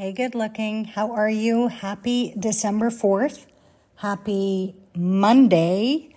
Hey, 0.00 0.12
good 0.12 0.36
looking. 0.36 0.84
How 0.84 1.10
are 1.10 1.28
you? 1.28 1.66
Happy 1.66 2.32
December 2.38 2.88
4th. 2.88 3.46
Happy 3.96 4.76
Monday. 4.94 6.14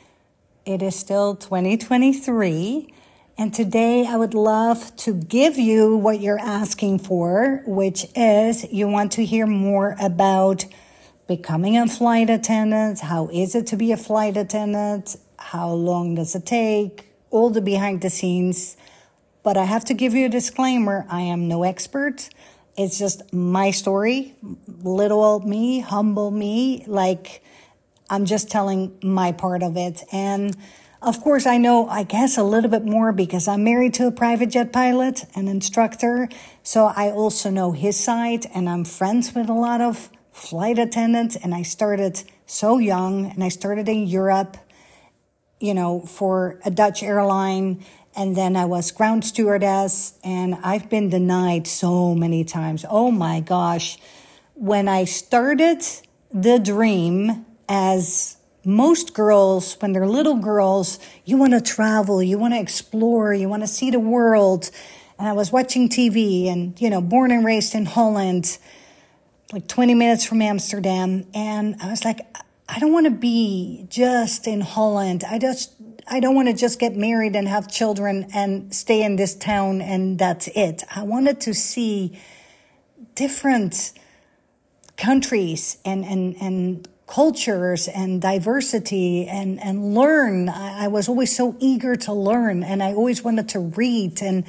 It 0.68 0.84
is 0.84 0.96
still 0.96 1.36
2023. 1.36 2.94
And 3.40 3.52
today 3.52 4.06
I 4.06 4.18
would 4.18 4.36
love 4.36 4.96
to 4.98 5.16
give 5.16 5.58
you 5.58 5.98
what 5.98 6.22
you're 6.22 6.38
asking 6.38 7.00
for, 7.00 7.64
which 7.66 8.06
is 8.16 8.72
you 8.72 8.88
want 8.88 9.14
to 9.14 9.26
hear 9.26 9.48
more 9.48 9.96
about 10.00 10.66
becoming 11.28 11.76
a 11.76 11.88
flight 11.88 12.30
attendant. 12.30 13.00
How 13.00 13.30
is 13.30 13.56
it 13.56 13.66
to 13.66 13.78
be 13.78 13.92
a 13.92 13.98
flight 13.98 14.38
attendant? 14.38 15.16
How 15.40 15.72
long 15.72 16.14
does 16.14 16.36
it 16.36 16.46
take? 16.46 17.16
All 17.32 17.50
the 17.50 17.62
behind 17.62 18.02
the 18.02 18.12
scenes. 18.12 18.78
But 19.42 19.58
I 19.58 19.64
have 19.64 19.86
to 19.86 19.96
give 19.96 20.14
you 20.14 20.28
a 20.28 20.30
disclaimer. 20.30 21.08
I 21.10 21.22
am 21.22 21.48
no 21.48 21.64
expert. 21.64 22.30
It's 22.78 22.98
just 22.98 23.34
my 23.34 23.72
story, 23.72 24.36
little 24.68 25.24
old 25.24 25.46
me, 25.46 25.80
humble 25.80 26.32
me. 26.32 26.86
Like 26.88 27.44
I'm 28.10 28.26
just 28.26 28.50
telling 28.50 28.98
my 29.04 29.32
part 29.32 29.64
of 29.64 29.78
it. 29.78 30.04
And 30.12 30.56
of 31.02 31.20
course, 31.22 31.46
I 31.46 31.58
know, 31.58 31.88
I 31.90 32.04
guess 32.04 32.38
a 32.38 32.44
little 32.44 32.70
bit 32.70 32.86
more 32.86 33.12
because 33.12 33.48
I'm 33.48 33.64
married 33.64 33.94
to 33.96 34.08
a 34.08 34.12
private 34.12 34.52
jet 34.52 34.72
pilot, 34.72 35.26
an 35.36 35.48
instructor. 35.48 36.30
So 36.62 36.92
I 36.96 37.10
also 37.10 37.50
know 37.50 37.72
his 37.72 38.00
side 38.00 38.46
and 38.54 38.70
I'm 38.70 38.86
friends 38.86 39.34
with 39.34 39.50
a 39.50 39.54
lot 39.54 39.82
of 39.82 40.10
flight 40.32 40.78
attendants. 40.78 41.36
And 41.36 41.56
I 41.56 41.64
started 41.64 42.24
so 42.46 42.78
young 42.78 43.32
and 43.32 43.44
I 43.44 43.50
started 43.50 43.90
in 43.90 44.06
Europe, 44.06 44.58
you 45.60 45.74
know, 45.74 46.02
for 46.02 46.60
a 46.64 46.70
Dutch 46.70 47.02
airline 47.02 47.84
and 48.16 48.36
then 48.36 48.56
I 48.56 48.66
was 48.66 48.92
ground 48.92 49.26
stewardess, 49.26 50.20
and 50.24 50.56
I've 50.64 50.90
been 50.90 51.10
denied 51.10 51.68
so 51.68 52.14
many 52.14 52.44
times. 52.44 52.86
Oh 52.90 53.12
my 53.12 53.40
gosh. 53.40 53.98
When 54.56 54.88
I 54.88 55.06
started 55.06 55.84
the 56.32 56.60
dream, 56.60 57.46
as 57.68 58.38
most 58.66 59.14
girls, 59.14 59.78
when 59.80 59.94
they're 59.94 60.08
little 60.08 60.36
girls, 60.36 61.00
you 61.26 61.38
want 61.38 61.54
to 61.54 61.62
travel, 61.62 62.22
you 62.22 62.38
want 62.38 62.54
to 62.54 62.60
explore, 62.60 63.34
you 63.34 63.48
want 63.50 63.64
to 63.64 63.68
see 63.68 63.90
the 63.90 64.00
world. 64.00 64.70
And 65.18 65.28
I 65.28 65.34
was 65.34 65.52
watching 65.52 65.88
TV 65.88 66.48
and, 66.52 66.80
you 66.82 66.90
know, 66.90 67.02
born 67.02 67.32
and 67.32 67.46
raised 67.46 67.74
in 67.74 67.86
Holland, 67.86 68.58
like 69.54 69.68
20 69.68 69.94
minutes 69.96 70.26
from 70.26 70.42
Amsterdam. 70.42 71.26
And 71.34 71.76
I 71.82 71.90
was 71.90 72.04
like, 72.04 72.20
I 72.68 72.80
don't 72.80 72.94
want 72.94 73.06
to 73.06 73.12
be 73.12 73.86
just 73.90 74.48
in 74.48 74.62
Holland. 74.62 75.24
I 75.24 75.40
just, 75.40 75.74
I 76.08 76.20
don't 76.20 76.36
want 76.36 76.48
to 76.48 76.54
just 76.54 76.80
get 76.80 76.96
married 76.96 77.36
and 77.36 77.48
have 77.48 77.70
children 77.70 78.28
and 78.34 78.74
stay 78.74 79.04
in 79.04 79.16
this 79.16 79.36
town 79.36 79.82
and 79.82 80.18
that's 80.18 80.48
it. 80.50 80.84
I 80.94 81.04
wanted 81.04 81.40
to 81.42 81.54
see 81.54 82.20
different 83.16 83.94
countries 84.98 85.78
and, 85.86 86.06
and, 86.06 86.36
and 86.42 86.88
cultures 87.08 87.88
and 87.88 88.22
diversity 88.22 89.28
and, 89.28 89.60
and 89.62 89.94
learn. 89.94 90.50
I, 90.50 90.86
I 90.86 90.88
was 90.88 91.10
always 91.10 91.36
so 91.36 91.56
eager 91.60 91.96
to 91.96 92.14
learn 92.14 92.64
and 92.64 92.82
I 92.82 92.94
always 92.94 93.24
wanted 93.24 93.50
to 93.50 93.60
read 93.60 94.22
and, 94.22 94.46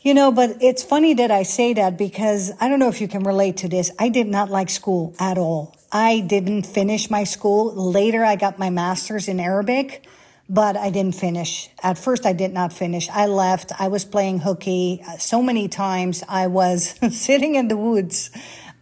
you 0.00 0.14
know, 0.14 0.32
but 0.32 0.56
it's 0.62 0.82
funny 0.82 1.14
that 1.14 1.30
I 1.30 1.42
say 1.42 1.74
that 1.74 1.98
because 1.98 2.52
I 2.60 2.68
don't 2.68 2.78
know 2.78 2.88
if 2.88 3.00
you 3.00 3.08
can 3.08 3.22
relate 3.22 3.58
to 3.58 3.68
this. 3.68 3.90
I 3.98 4.08
did 4.08 4.26
not 4.26 4.48
like 4.48 4.70
school 4.70 5.14
at 5.18 5.36
all. 5.36 5.76
I 5.92 6.20
didn't 6.20 6.66
finish 6.66 7.10
my 7.10 7.24
school. 7.24 7.74
Later, 7.74 8.24
I 8.24 8.36
got 8.36 8.58
my 8.58 8.70
master's 8.70 9.26
in 9.26 9.40
Arabic, 9.40 10.06
but 10.48 10.76
I 10.76 10.90
didn't 10.90 11.16
finish. 11.16 11.68
At 11.82 11.98
first, 11.98 12.26
I 12.26 12.32
did 12.32 12.52
not 12.52 12.72
finish. 12.72 13.08
I 13.08 13.26
left. 13.26 13.72
I 13.78 13.88
was 13.88 14.04
playing 14.04 14.40
hooky 14.40 15.02
so 15.18 15.42
many 15.42 15.66
times. 15.66 16.22
I 16.28 16.46
was 16.46 16.94
sitting 17.10 17.56
in 17.56 17.68
the 17.68 17.76
woods. 17.76 18.30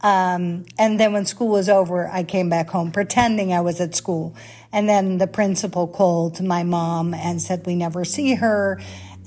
Um, 0.00 0.66
and 0.78 1.00
then 1.00 1.12
when 1.12 1.24
school 1.24 1.48
was 1.48 1.68
over, 1.68 2.08
I 2.08 2.24
came 2.24 2.50
back 2.50 2.68
home 2.68 2.92
pretending 2.92 3.52
I 3.52 3.62
was 3.62 3.80
at 3.80 3.94
school. 3.94 4.36
And 4.70 4.88
then 4.88 5.18
the 5.18 5.26
principal 5.26 5.88
called 5.88 6.42
my 6.42 6.62
mom 6.62 7.14
and 7.14 7.40
said 7.40 7.64
we 7.66 7.74
never 7.74 8.04
see 8.04 8.34
her. 8.34 8.80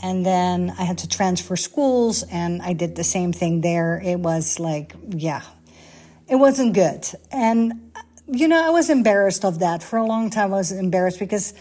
And 0.03 0.25
then 0.25 0.73
I 0.77 0.83
had 0.83 0.99
to 0.99 1.09
transfer 1.09 1.55
schools 1.55 2.23
and 2.23 2.61
I 2.61 2.73
did 2.73 2.95
the 2.95 3.03
same 3.03 3.33
thing 3.33 3.61
there. 3.61 4.01
It 4.03 4.19
was 4.19 4.59
like, 4.59 4.95
yeah, 5.09 5.41
it 6.31 6.35
wasn't 6.35 6.73
good. 6.73 7.05
And, 7.29 7.91
you 8.25 8.47
know, 8.47 8.65
I 8.65 8.69
was 8.69 8.89
embarrassed 8.89 9.43
of 9.43 9.59
that. 9.59 9.83
For 9.83 9.97
a 9.97 10.05
long 10.05 10.29
time, 10.29 10.53
I 10.53 10.57
was 10.57 10.71
embarrassed 10.71 11.19
because 11.19 11.53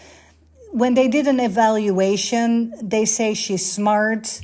when 0.71 0.93
they 0.93 1.09
did 1.09 1.27
an 1.27 1.41
evaluation, 1.41 2.73
they 2.81 3.03
say 3.03 3.33
she's 3.33 3.69
smart. 3.69 4.39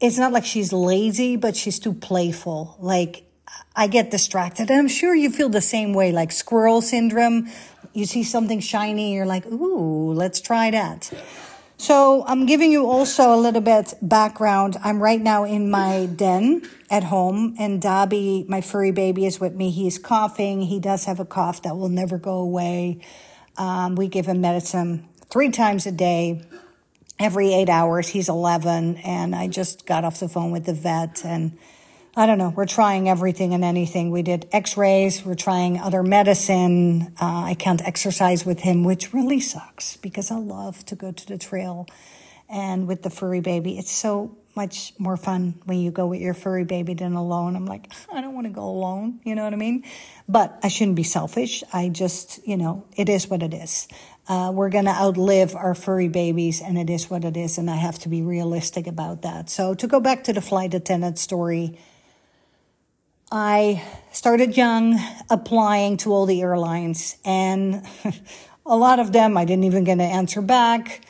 It's 0.00 0.16
not 0.16 0.30
like 0.30 0.44
she's 0.44 0.72
lazy, 0.72 1.34
but 1.34 1.56
she's 1.56 1.80
too 1.80 1.92
playful. 1.92 2.76
Like, 2.78 3.24
I 3.74 3.88
get 3.88 4.12
distracted. 4.12 4.70
And 4.70 4.78
I'm 4.78 4.88
sure 4.88 5.12
you 5.12 5.28
feel 5.28 5.48
the 5.48 5.60
same 5.60 5.92
way, 5.92 6.12
like 6.12 6.30
squirrel 6.30 6.80
syndrome. 6.80 7.50
You 7.92 8.06
see 8.06 8.22
something 8.22 8.60
shiny, 8.60 9.12
you're 9.14 9.26
like, 9.26 9.44
ooh, 9.46 10.12
let's 10.12 10.40
try 10.40 10.70
that. 10.70 11.12
So 11.82 12.24
I'm 12.28 12.46
giving 12.46 12.70
you 12.70 12.88
also 12.88 13.34
a 13.34 13.36
little 13.36 13.60
bit 13.60 13.94
background. 14.00 14.76
I'm 14.84 15.02
right 15.02 15.20
now 15.20 15.42
in 15.42 15.68
my 15.68 16.06
den 16.06 16.62
at 16.88 17.02
home 17.02 17.56
and 17.58 17.82
Dobby, 17.82 18.44
my 18.46 18.60
furry 18.60 18.92
baby 18.92 19.26
is 19.26 19.40
with 19.40 19.56
me. 19.56 19.72
He's 19.72 19.98
coughing. 19.98 20.62
He 20.62 20.78
does 20.78 21.06
have 21.06 21.18
a 21.18 21.24
cough 21.24 21.62
that 21.62 21.76
will 21.76 21.88
never 21.88 22.18
go 22.18 22.36
away. 22.36 23.00
Um, 23.56 23.96
we 23.96 24.06
give 24.06 24.26
him 24.26 24.40
medicine 24.40 25.08
three 25.28 25.50
times 25.50 25.84
a 25.84 25.90
day, 25.90 26.44
every 27.18 27.52
eight 27.52 27.68
hours. 27.68 28.10
He's 28.10 28.28
11 28.28 28.98
and 28.98 29.34
I 29.34 29.48
just 29.48 29.84
got 29.84 30.04
off 30.04 30.20
the 30.20 30.28
phone 30.28 30.52
with 30.52 30.66
the 30.66 30.74
vet 30.74 31.24
and 31.24 31.58
I 32.14 32.26
don't 32.26 32.36
know. 32.36 32.50
We're 32.50 32.66
trying 32.66 33.08
everything 33.08 33.54
and 33.54 33.64
anything. 33.64 34.10
We 34.10 34.20
did 34.22 34.46
x-rays. 34.52 35.24
We're 35.24 35.34
trying 35.34 35.78
other 35.78 36.02
medicine. 36.02 37.14
Uh, 37.18 37.44
I 37.44 37.54
can't 37.54 37.80
exercise 37.80 38.44
with 38.44 38.60
him, 38.60 38.84
which 38.84 39.14
really 39.14 39.40
sucks 39.40 39.96
because 39.96 40.30
I 40.30 40.36
love 40.36 40.84
to 40.86 40.94
go 40.94 41.10
to 41.10 41.26
the 41.26 41.38
trail 41.38 41.86
and 42.50 42.86
with 42.86 43.02
the 43.02 43.08
furry 43.08 43.40
baby. 43.40 43.78
It's 43.78 43.90
so 43.90 44.36
much 44.54 44.92
more 44.98 45.16
fun 45.16 45.54
when 45.64 45.78
you 45.78 45.90
go 45.90 46.06
with 46.06 46.20
your 46.20 46.34
furry 46.34 46.64
baby 46.64 46.92
than 46.92 47.14
alone. 47.14 47.56
I'm 47.56 47.64
like, 47.64 47.90
I 48.12 48.20
don't 48.20 48.34
want 48.34 48.46
to 48.46 48.52
go 48.52 48.64
alone. 48.64 49.20
You 49.24 49.34
know 49.34 49.44
what 49.44 49.54
I 49.54 49.56
mean? 49.56 49.82
But 50.28 50.58
I 50.62 50.68
shouldn't 50.68 50.96
be 50.96 51.04
selfish. 51.04 51.64
I 51.72 51.88
just, 51.88 52.46
you 52.46 52.58
know, 52.58 52.84
it 52.94 53.08
is 53.08 53.26
what 53.28 53.42
it 53.42 53.54
is. 53.54 53.88
Uh, 54.28 54.52
we're 54.54 54.68
going 54.68 54.84
to 54.84 54.90
outlive 54.90 55.56
our 55.56 55.74
furry 55.74 56.08
babies 56.08 56.60
and 56.60 56.76
it 56.76 56.90
is 56.90 57.08
what 57.08 57.24
it 57.24 57.38
is. 57.38 57.56
And 57.56 57.70
I 57.70 57.76
have 57.76 57.98
to 58.00 58.10
be 58.10 58.20
realistic 58.20 58.86
about 58.86 59.22
that. 59.22 59.48
So 59.48 59.72
to 59.72 59.86
go 59.86 59.98
back 59.98 60.24
to 60.24 60.34
the 60.34 60.42
flight 60.42 60.74
attendant 60.74 61.18
story, 61.18 61.78
I 63.34 63.82
started 64.10 64.58
young 64.58 65.00
applying 65.30 65.96
to 65.96 66.12
all 66.12 66.26
the 66.26 66.42
airlines 66.42 67.16
and 67.24 67.82
a 68.66 68.76
lot 68.76 68.98
of 68.98 69.12
them 69.12 69.38
I 69.38 69.46
didn't 69.46 69.64
even 69.64 69.84
get 69.84 69.94
an 69.94 70.02
answer 70.02 70.42
back. 70.42 71.00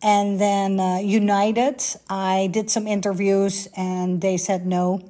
And 0.00 0.40
then 0.40 0.78
uh, 0.78 0.98
United, 0.98 1.82
I 2.08 2.48
did 2.52 2.70
some 2.70 2.86
interviews 2.86 3.66
and 3.76 4.20
they 4.20 4.36
said 4.36 4.68
no. 4.68 5.00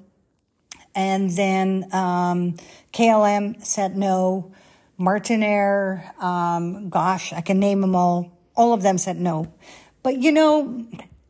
And 0.94 1.28
then 1.32 1.86
um, 1.92 2.56
KLM 2.94 3.62
said 3.62 3.98
no. 3.98 4.50
Martinair, 4.98 6.18
um, 6.22 6.88
gosh, 6.88 7.34
I 7.34 7.42
can 7.42 7.60
name 7.60 7.82
them 7.82 7.94
all. 7.94 8.32
All 8.56 8.72
of 8.72 8.80
them 8.80 8.96
said 8.96 9.20
no. 9.20 9.52
But 10.02 10.16
you 10.16 10.32
know, 10.32 10.86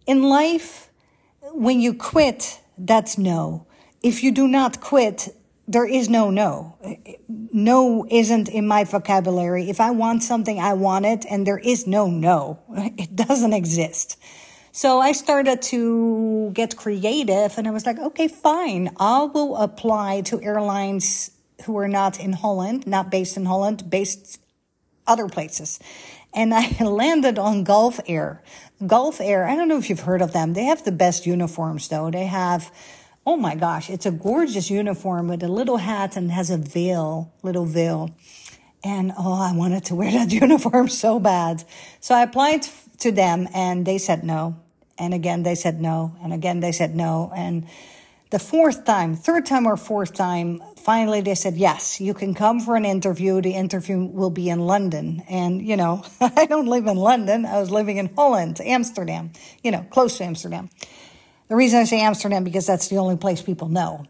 in 0.06 0.22
life, 0.22 0.90
when 1.40 1.80
you 1.80 1.92
quit, 1.92 2.60
that's 2.78 3.18
no 3.18 3.66
if 4.04 4.22
you 4.22 4.30
do 4.30 4.46
not 4.46 4.80
quit, 4.80 5.34
there 5.66 5.86
is 5.86 6.10
no 6.10 6.30
no. 6.30 6.76
No 7.26 8.06
isn't 8.10 8.48
in 8.50 8.66
my 8.66 8.84
vocabulary. 8.84 9.70
If 9.70 9.80
I 9.80 9.90
want 9.92 10.22
something, 10.22 10.60
I 10.60 10.74
want 10.74 11.06
it, 11.06 11.24
and 11.30 11.46
there 11.46 11.58
is 11.58 11.86
no 11.86 12.06
no. 12.08 12.60
It 12.98 13.16
doesn't 13.16 13.54
exist. 13.54 14.18
So 14.72 15.00
I 15.00 15.12
started 15.12 15.62
to 15.72 16.50
get 16.52 16.76
creative, 16.76 17.56
and 17.56 17.66
I 17.66 17.70
was 17.70 17.86
like, 17.86 17.98
okay, 17.98 18.28
fine. 18.28 18.90
I 18.98 19.22
will 19.22 19.56
apply 19.56 20.20
to 20.22 20.42
airlines 20.42 21.30
who 21.64 21.78
are 21.78 21.88
not 21.88 22.20
in 22.20 22.34
Holland, 22.34 22.86
not 22.86 23.10
based 23.10 23.36
in 23.36 23.46
Holland, 23.46 23.88
based 23.88 24.40
other 25.06 25.28
places. 25.28 25.78
And 26.34 26.52
I 26.52 26.76
landed 26.84 27.38
on 27.38 27.64
Gulf 27.64 28.00
Air. 28.06 28.42
Gulf 28.86 29.20
Air, 29.20 29.46
I 29.46 29.54
don't 29.56 29.68
know 29.68 29.78
if 29.78 29.88
you've 29.88 30.00
heard 30.00 30.20
of 30.20 30.32
them. 30.32 30.52
They 30.52 30.64
have 30.64 30.84
the 30.84 30.92
best 30.92 31.24
uniforms, 31.24 31.88
though. 31.88 32.10
They 32.10 32.26
have 32.26 32.70
Oh 33.26 33.36
my 33.38 33.54
gosh, 33.54 33.88
it's 33.88 34.04
a 34.04 34.10
gorgeous 34.10 34.70
uniform 34.70 35.28
with 35.28 35.42
a 35.42 35.48
little 35.48 35.78
hat 35.78 36.14
and 36.14 36.30
has 36.30 36.50
a 36.50 36.58
veil, 36.58 37.32
little 37.42 37.64
veil. 37.64 38.10
And 38.84 39.12
oh, 39.18 39.40
I 39.40 39.52
wanted 39.56 39.84
to 39.86 39.94
wear 39.94 40.12
that 40.12 40.30
uniform 40.30 40.88
so 40.88 41.18
bad. 41.18 41.64
So 42.00 42.14
I 42.14 42.22
applied 42.22 42.66
to 42.98 43.10
them 43.10 43.48
and 43.54 43.86
they 43.86 43.96
said 43.96 44.24
no. 44.24 44.56
And 44.98 45.14
again, 45.14 45.42
they 45.42 45.54
said 45.54 45.80
no. 45.80 46.14
And 46.22 46.34
again, 46.34 46.60
they 46.60 46.70
said 46.70 46.94
no. 46.94 47.32
And 47.34 47.66
the 48.30 48.38
fourth 48.38 48.84
time, 48.84 49.16
third 49.16 49.46
time 49.46 49.64
or 49.64 49.76
fourth 49.78 50.12
time, 50.12 50.60
finally 50.76 51.22
they 51.22 51.34
said, 51.34 51.54
yes, 51.54 52.00
you 52.00 52.12
can 52.12 52.34
come 52.34 52.60
for 52.60 52.76
an 52.76 52.84
interview. 52.84 53.40
The 53.40 53.54
interview 53.54 54.04
will 54.04 54.30
be 54.30 54.50
in 54.50 54.60
London. 54.60 55.22
And, 55.30 55.62
you 55.62 55.76
know, 55.76 56.04
I 56.20 56.44
don't 56.44 56.66
live 56.66 56.86
in 56.86 56.96
London. 56.98 57.46
I 57.46 57.58
was 57.58 57.70
living 57.70 57.96
in 57.96 58.14
Holland, 58.14 58.60
Amsterdam, 58.60 59.32
you 59.62 59.70
know, 59.70 59.86
close 59.90 60.18
to 60.18 60.24
Amsterdam. 60.24 60.68
The 61.48 61.56
reason 61.56 61.80
I 61.80 61.84
say 61.84 62.00
Amsterdam 62.00 62.44
because 62.44 62.66
that's 62.66 62.88
the 62.88 62.96
only 62.98 63.16
place 63.16 63.42
people 63.42 63.68
know. 63.68 64.06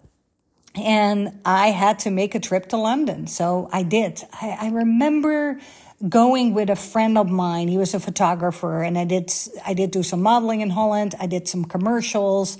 and 0.74 1.40
I 1.44 1.68
had 1.68 2.00
to 2.00 2.10
make 2.10 2.34
a 2.34 2.40
trip 2.40 2.68
to 2.70 2.76
London. 2.76 3.26
So 3.26 3.68
I 3.72 3.82
did. 3.84 4.22
I, 4.32 4.56
I 4.60 4.68
remember 4.70 5.60
going 6.08 6.54
with 6.54 6.70
a 6.70 6.76
friend 6.76 7.16
of 7.18 7.30
mine. 7.30 7.68
He 7.68 7.78
was 7.78 7.94
a 7.94 8.00
photographer, 8.00 8.82
and 8.82 8.98
I 8.98 9.04
did 9.04 9.32
I 9.66 9.74
did 9.74 9.90
do 9.92 10.02
some 10.02 10.22
modeling 10.22 10.60
in 10.60 10.70
Holland. 10.70 11.14
I 11.20 11.26
did 11.26 11.48
some 11.48 11.64
commercials, 11.64 12.58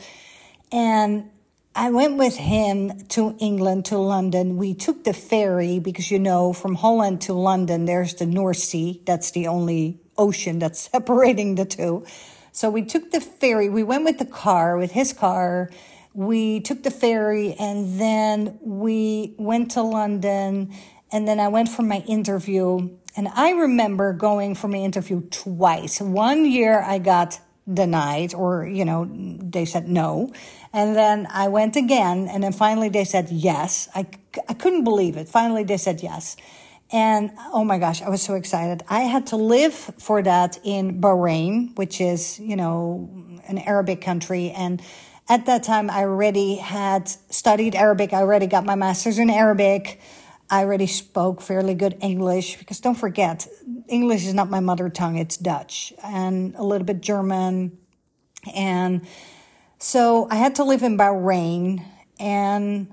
and 0.73 1.31
I 1.75 1.91
went 1.91 2.17
with 2.19 2.37
him 2.37 3.01
to 3.11 3.37
England 3.41 3.87
to 3.87 3.99
London. 3.99 4.57
We 4.57 4.75
took 4.75 5.05
the 5.05 5.13
ferry 5.13 5.81
because 5.81 6.11
you 6.11 6.19
know 6.21 6.53
from 6.53 6.77
Holland 6.77 7.21
to 7.23 7.33
London 7.35 7.85
there's 7.87 8.15
the 8.15 8.27
North 8.27 8.59
Sea. 8.59 9.03
That's 9.07 9.33
the 9.33 9.49
only 9.49 10.01
ocean 10.17 10.61
that's 10.61 10.81
separating 10.93 11.57
the 11.57 11.65
two. 11.65 12.07
So 12.55 12.71
we 12.71 12.83
took 12.83 13.11
the 13.11 13.21
ferry. 13.21 13.69
We 13.69 13.83
went 13.83 14.05
with 14.05 14.19
the 14.19 14.25
car, 14.25 14.79
with 14.79 14.93
his 14.93 15.13
car 15.13 15.69
we 16.15 16.61
took 16.61 16.85
the 16.85 16.93
ferry 16.93 17.55
and 17.55 18.01
then 18.01 18.59
we 18.63 19.35
went 19.37 19.73
to 19.73 19.83
London 19.83 20.73
and 21.13 21.29
then 21.29 21.41
I 21.41 21.49
went 21.49 21.69
for 21.69 21.83
my 21.83 21.99
interview. 22.09 22.97
And 23.17 23.29
I 23.29 23.51
remember 23.51 24.13
going 24.13 24.55
for 24.55 24.69
my 24.69 24.79
interview 24.79 25.23
twice. 25.31 26.01
One 26.01 26.47
year 26.47 26.81
I 26.81 26.99
got 26.99 27.41
denied 27.73 28.35
or, 28.35 28.67
you 28.67 28.85
know, 28.85 29.09
they 29.11 29.65
said 29.65 29.89
no. 29.89 30.33
And 30.73 30.97
then 30.97 31.27
I 31.31 31.49
went 31.49 31.77
again 31.77 32.29
and 32.29 32.43
then 32.43 32.53
finally 32.53 32.89
they 32.89 33.05
said 33.05 33.31
yes. 33.31 33.89
I, 33.95 34.07
I 34.49 34.55
couldn't 34.55 34.85
believe 34.85 35.17
it. 35.17 35.29
Finally 35.29 35.65
they 35.65 35.77
said 35.77 36.01
yes. 36.03 36.37
And 36.93 37.33
oh 37.53 37.65
my 37.65 37.79
gosh, 37.79 38.03
I 38.03 38.09
was 38.09 38.23
so 38.23 38.35
excited. 38.35 38.83
I 38.89 39.01
had 39.01 39.27
to 39.29 39.37
live 39.37 39.75
for 39.75 40.23
that 40.23 40.59
in 40.65 41.01
Bahrain, 41.01 41.77
which 41.77 42.01
is, 42.01 42.39
you 42.39 42.57
know, 42.57 43.11
an 43.49 43.59
Arabic 43.59 44.01
country. 44.01 44.51
And 44.51 44.83
at 45.29 45.47
that 45.47 45.63
time, 45.63 45.91
I 45.91 46.01
already 46.01 46.57
had 46.57 47.09
studied 47.09 47.75
Arabic. 47.75 48.13
I 48.13 48.19
already 48.19 48.47
got 48.47 48.65
my 48.65 48.75
master's 48.75 49.19
in 49.19 49.31
Arabic. 49.31 50.01
I 50.51 50.63
already 50.63 50.87
spoke 50.87 51.41
fairly 51.41 51.75
good 51.75 51.97
English 52.01 52.59
because 52.59 52.79
don't 52.81 52.95
forget, 52.95 53.49
English 53.89 54.27
is 54.27 54.35
not 54.35 54.51
my 54.51 54.61
mother 54.61 54.91
tongue, 54.91 55.17
it's 55.17 55.37
Dutch 55.37 55.93
and 56.05 56.55
a 56.57 56.63
little 56.63 56.85
bit 56.85 57.01
German. 57.01 57.79
And 58.55 59.07
so 59.79 60.29
I 60.31 60.37
had 60.37 60.55
to 60.57 60.65
live 60.65 60.83
in 60.83 60.99
Bahrain 60.99 61.83
and 62.21 62.89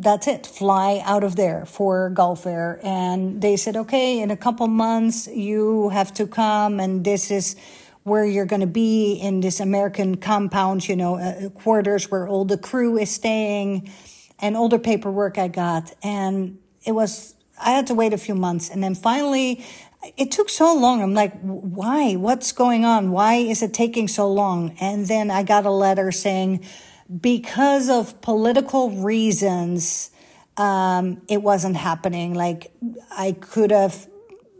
that's 0.00 0.26
it, 0.26 0.44
fly 0.44 1.00
out 1.04 1.22
of 1.22 1.36
there 1.36 1.64
for 1.66 2.10
Gulf 2.10 2.46
Air. 2.46 2.80
And 2.82 3.40
they 3.40 3.56
said, 3.56 3.76
okay, 3.76 4.20
in 4.20 4.30
a 4.30 4.36
couple 4.36 4.66
months, 4.66 5.28
you 5.28 5.90
have 5.90 6.12
to 6.14 6.26
come 6.26 6.80
and 6.80 7.04
this 7.04 7.30
is 7.30 7.54
where 8.02 8.24
you're 8.24 8.44
going 8.44 8.60
to 8.60 8.66
be 8.66 9.14
in 9.14 9.40
this 9.40 9.60
American 9.60 10.16
compound, 10.16 10.88
you 10.88 10.96
know, 10.96 11.16
uh, 11.16 11.48
quarters 11.50 12.10
where 12.10 12.28
all 12.28 12.44
the 12.44 12.58
crew 12.58 12.98
is 12.98 13.10
staying 13.10 13.90
and 14.40 14.56
all 14.56 14.68
the 14.68 14.78
paperwork 14.78 15.38
I 15.38 15.48
got. 15.48 15.94
And 16.02 16.58
it 16.84 16.92
was, 16.92 17.34
I 17.58 17.70
had 17.70 17.86
to 17.86 17.94
wait 17.94 18.12
a 18.12 18.18
few 18.18 18.34
months. 18.34 18.68
And 18.68 18.82
then 18.82 18.94
finally, 18.94 19.64
it 20.16 20.32
took 20.32 20.50
so 20.50 20.74
long. 20.74 21.02
I'm 21.02 21.14
like, 21.14 21.40
why? 21.40 22.16
What's 22.16 22.52
going 22.52 22.84
on? 22.84 23.10
Why 23.10 23.36
is 23.36 23.62
it 23.62 23.72
taking 23.72 24.08
so 24.08 24.30
long? 24.30 24.76
And 24.80 25.06
then 25.06 25.30
I 25.30 25.44
got 25.44 25.64
a 25.64 25.70
letter 25.70 26.12
saying, 26.12 26.64
because 27.20 27.88
of 27.88 28.20
political 28.22 28.90
reasons, 28.90 30.10
um, 30.56 31.22
it 31.28 31.42
wasn't 31.42 31.76
happening. 31.76 32.34
Like 32.34 32.72
I 33.10 33.32
could 33.32 33.70
have 33.70 34.08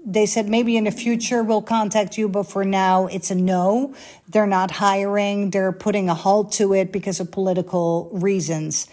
they 0.06 0.26
said 0.26 0.48
maybe 0.48 0.76
in 0.76 0.84
the 0.84 0.90
future 0.90 1.42
we'll 1.42 1.62
contact 1.62 2.18
you, 2.18 2.28
but 2.28 2.44
for 2.44 2.62
now 2.64 3.06
it's 3.06 3.30
a 3.30 3.34
no. 3.34 3.94
They're 4.28 4.46
not 4.46 4.70
hiring. 4.70 5.50
They're 5.50 5.72
putting 5.72 6.10
a 6.10 6.14
halt 6.14 6.52
to 6.52 6.74
it 6.74 6.92
because 6.92 7.20
of 7.20 7.30
political 7.32 8.10
reasons. 8.12 8.86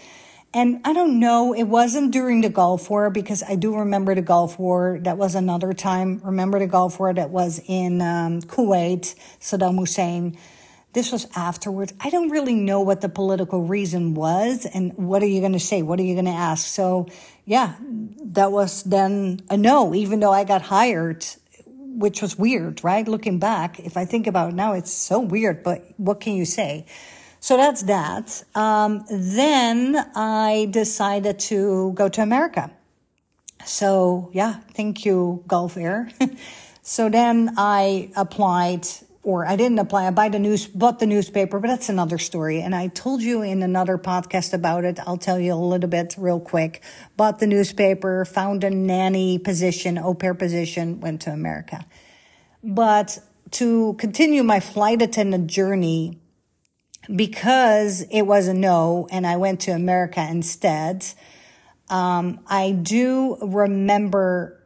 And 0.54 0.80
I 0.84 0.92
don't 0.92 1.18
know, 1.18 1.54
it 1.54 1.64
wasn't 1.64 2.12
during 2.12 2.42
the 2.42 2.50
Gulf 2.50 2.90
War 2.90 3.08
because 3.08 3.42
I 3.42 3.54
do 3.54 3.74
remember 3.76 4.14
the 4.14 4.22
Gulf 4.22 4.58
War. 4.58 4.98
That 5.02 5.16
was 5.16 5.34
another 5.34 5.72
time. 5.72 6.20
Remember 6.24 6.58
the 6.58 6.66
Gulf 6.66 6.98
War 6.98 7.12
that 7.14 7.30
was 7.30 7.60
in 7.66 8.02
um, 8.02 8.42
Kuwait, 8.42 9.14
Saddam 9.40 9.78
Hussein. 9.78 10.36
This 10.92 11.10
was 11.10 11.26
afterwards. 11.34 11.94
I 12.00 12.10
don't 12.10 12.28
really 12.28 12.54
know 12.54 12.80
what 12.80 13.00
the 13.00 13.08
political 13.08 13.62
reason 13.62 14.14
was 14.14 14.66
and 14.66 14.92
what 14.96 15.22
are 15.22 15.26
you 15.26 15.40
going 15.40 15.54
to 15.54 15.60
say? 15.60 15.80
What 15.80 15.98
are 15.98 16.02
you 16.02 16.14
going 16.14 16.26
to 16.26 16.30
ask? 16.30 16.66
So, 16.66 17.08
yeah, 17.46 17.76
that 18.24 18.52
was 18.52 18.82
then 18.82 19.40
a 19.48 19.56
no, 19.56 19.94
even 19.94 20.20
though 20.20 20.32
I 20.32 20.44
got 20.44 20.62
hired, 20.62 21.24
which 21.66 22.20
was 22.20 22.38
weird, 22.38 22.84
right? 22.84 23.08
Looking 23.08 23.38
back, 23.38 23.80
if 23.80 23.96
I 23.96 24.04
think 24.04 24.26
about 24.26 24.50
it 24.50 24.54
now, 24.54 24.74
it's 24.74 24.92
so 24.92 25.18
weird, 25.20 25.62
but 25.62 25.82
what 25.96 26.20
can 26.20 26.34
you 26.34 26.44
say? 26.44 26.86
So 27.40 27.56
that's 27.56 27.82
that. 27.84 28.44
Um, 28.54 29.04
then 29.10 29.96
I 30.14 30.68
decided 30.70 31.38
to 31.50 31.92
go 31.94 32.08
to 32.10 32.22
America. 32.22 32.70
So 33.64 34.30
yeah, 34.32 34.60
thank 34.74 35.04
you, 35.06 35.42
Gulf 35.46 35.76
Air. 35.76 36.10
so 36.82 37.08
then 37.08 37.54
I 37.56 38.10
applied 38.14 38.86
or 39.22 39.46
I 39.46 39.56
didn't 39.56 39.78
apply. 39.78 40.06
I 40.06 40.10
buy 40.10 40.28
the 40.28 40.38
news, 40.38 40.66
bought 40.66 40.98
the 40.98 41.06
newspaper, 41.06 41.60
but 41.60 41.68
that's 41.68 41.88
another 41.88 42.18
story. 42.18 42.60
And 42.60 42.74
I 42.74 42.88
told 42.88 43.22
you 43.22 43.42
in 43.42 43.62
another 43.62 43.96
podcast 43.96 44.52
about 44.52 44.84
it. 44.84 44.98
I'll 45.06 45.16
tell 45.16 45.38
you 45.38 45.52
a 45.52 45.54
little 45.54 45.88
bit 45.88 46.14
real 46.18 46.40
quick. 46.40 46.82
Bought 47.16 47.38
the 47.38 47.46
newspaper, 47.46 48.24
found 48.24 48.64
a 48.64 48.70
nanny 48.70 49.38
position, 49.38 49.96
au 49.96 50.14
pair 50.14 50.34
position, 50.34 51.00
went 51.00 51.22
to 51.22 51.30
America. 51.30 51.86
But 52.64 53.20
to 53.52 53.94
continue 53.94 54.42
my 54.42 54.58
flight 54.58 55.00
attendant 55.02 55.46
journey, 55.46 56.18
because 57.14 58.02
it 58.10 58.22
was 58.22 58.48
a 58.48 58.54
no 58.54 59.08
and 59.10 59.26
I 59.26 59.36
went 59.36 59.60
to 59.60 59.72
America 59.72 60.26
instead, 60.28 61.04
um, 61.88 62.40
I 62.46 62.72
do 62.72 63.36
remember 63.42 64.61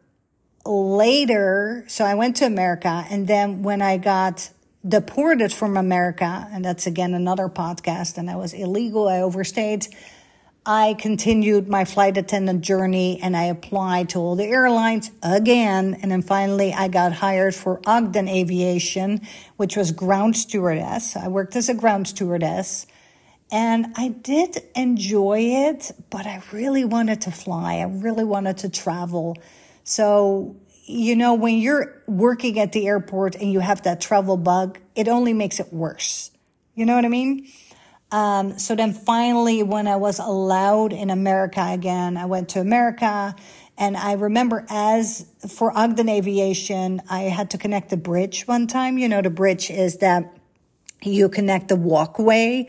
later, 0.67 1.85
so 1.87 2.05
I 2.05 2.15
went 2.15 2.37
to 2.37 2.47
America, 2.47 3.05
and 3.11 3.27
then 3.27 3.63
when 3.63 3.83
I 3.83 3.97
got 3.97 4.51
deported 4.87 5.53
from 5.53 5.77
America, 5.77 6.49
and 6.53 6.65
that's 6.65 6.87
again 6.87 7.15
another 7.15 7.49
podcast, 7.49 8.19
and 8.19 8.31
I 8.31 8.37
was 8.37 8.53
illegal, 8.53 9.09
I 9.09 9.21
overstayed. 9.21 9.87
I 10.69 10.95
continued 10.95 11.69
my 11.69 11.85
flight 11.85 12.17
attendant 12.17 12.63
journey 12.63 13.21
and 13.23 13.37
I 13.37 13.45
applied 13.45 14.09
to 14.11 14.19
all 14.19 14.35
the 14.35 14.47
airlines 14.47 15.13
again. 15.23 15.97
And 16.03 16.11
then 16.11 16.23
finally 16.23 16.75
I 16.75 16.89
got 16.89 17.13
hired 17.13 17.55
for 17.55 17.81
Ogden 17.87 18.27
Aviation, 18.27 19.21
which 19.57 19.77
was 19.77 19.93
ground 19.93 20.37
stewardess. 20.37 21.15
I 21.17 21.29
worked 21.29 21.55
as 21.55 21.69
a 21.69 21.75
ground 21.75 22.09
stewardess 22.09 22.89
and 23.53 23.95
I 23.97 24.09
did 24.09 24.59
enjoy 24.75 25.39
it, 25.39 25.93
but 26.11 26.27
I 26.27 26.43
really 26.53 26.85
wanted 26.85 27.21
to 27.23 27.31
fly. 27.31 27.77
I 27.77 27.85
really 27.85 28.25
wanted 28.25 28.58
to 28.58 28.69
travel. 28.69 29.37
So, 29.86 30.56
you 30.84 31.14
know, 31.14 31.34
when 31.34 31.58
you're 31.58 32.02
working 32.08 32.58
at 32.58 32.72
the 32.72 32.88
airport 32.88 33.36
and 33.36 33.52
you 33.52 33.60
have 33.60 33.82
that 33.84 34.00
travel 34.00 34.36
bug, 34.36 34.81
it 34.96 35.06
only 35.06 35.32
makes 35.32 35.60
it 35.60 35.72
worse. 35.72 36.32
You 36.74 36.84
know 36.84 36.96
what 36.96 37.05
I 37.05 37.08
mean? 37.08 37.48
Um, 38.10 38.58
so 38.58 38.74
then 38.74 38.93
finally, 38.93 39.62
when 39.62 39.86
I 39.86 39.94
was 39.94 40.19
allowed 40.19 40.93
in 40.93 41.08
America 41.08 41.64
again, 41.64 42.16
I 42.16 42.26
went 42.26 42.48
to 42.50 42.60
America. 42.60 43.34
And 43.78 43.96
I 43.96 44.14
remember 44.14 44.66
as 44.69 45.26
for 45.48 45.76
Ogden 45.76 46.08
Aviation, 46.08 47.00
I 47.08 47.22
had 47.22 47.50
to 47.50 47.58
connect 47.58 47.90
the 47.90 47.96
bridge 47.96 48.46
one 48.48 48.66
time. 48.66 48.98
You 48.98 49.08
know, 49.08 49.22
the 49.22 49.31
bridge 49.31 49.70
is 49.70 49.98
that 49.98 50.35
you 51.13 51.29
connect 51.29 51.69
the 51.69 51.77
walkway 51.77 52.69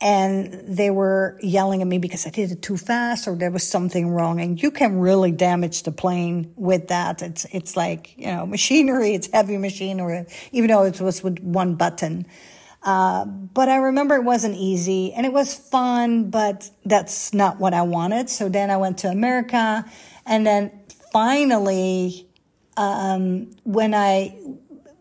and 0.00 0.52
they 0.76 0.90
were 0.90 1.38
yelling 1.42 1.82
at 1.82 1.88
me 1.88 1.98
because 1.98 2.26
I 2.26 2.30
did 2.30 2.52
it 2.52 2.62
too 2.62 2.76
fast 2.76 3.26
or 3.26 3.34
there 3.34 3.50
was 3.50 3.66
something 3.66 4.08
wrong. 4.08 4.40
And 4.40 4.60
you 4.62 4.70
can 4.70 5.00
really 5.00 5.32
damage 5.32 5.82
the 5.82 5.90
plane 5.90 6.52
with 6.56 6.88
that. 6.88 7.20
It's, 7.20 7.46
it's 7.50 7.76
like, 7.76 8.16
you 8.16 8.28
know, 8.28 8.46
machinery, 8.46 9.14
it's 9.14 9.28
heavy 9.32 9.56
machinery, 9.56 10.26
even 10.52 10.70
though 10.70 10.84
it 10.84 11.00
was 11.00 11.22
with 11.22 11.40
one 11.40 11.74
button. 11.74 12.26
Uh, 12.82 13.24
but 13.24 13.68
I 13.68 13.76
remember 13.76 14.14
it 14.14 14.24
wasn't 14.24 14.54
easy 14.54 15.12
and 15.12 15.26
it 15.26 15.32
was 15.32 15.54
fun, 15.54 16.30
but 16.30 16.70
that's 16.84 17.34
not 17.34 17.58
what 17.58 17.74
I 17.74 17.82
wanted. 17.82 18.30
So 18.30 18.48
then 18.48 18.70
I 18.70 18.76
went 18.76 18.98
to 18.98 19.08
America 19.08 19.84
and 20.24 20.46
then 20.46 20.70
finally, 21.12 22.28
um, 22.76 23.50
when 23.64 23.94
I 23.94 24.38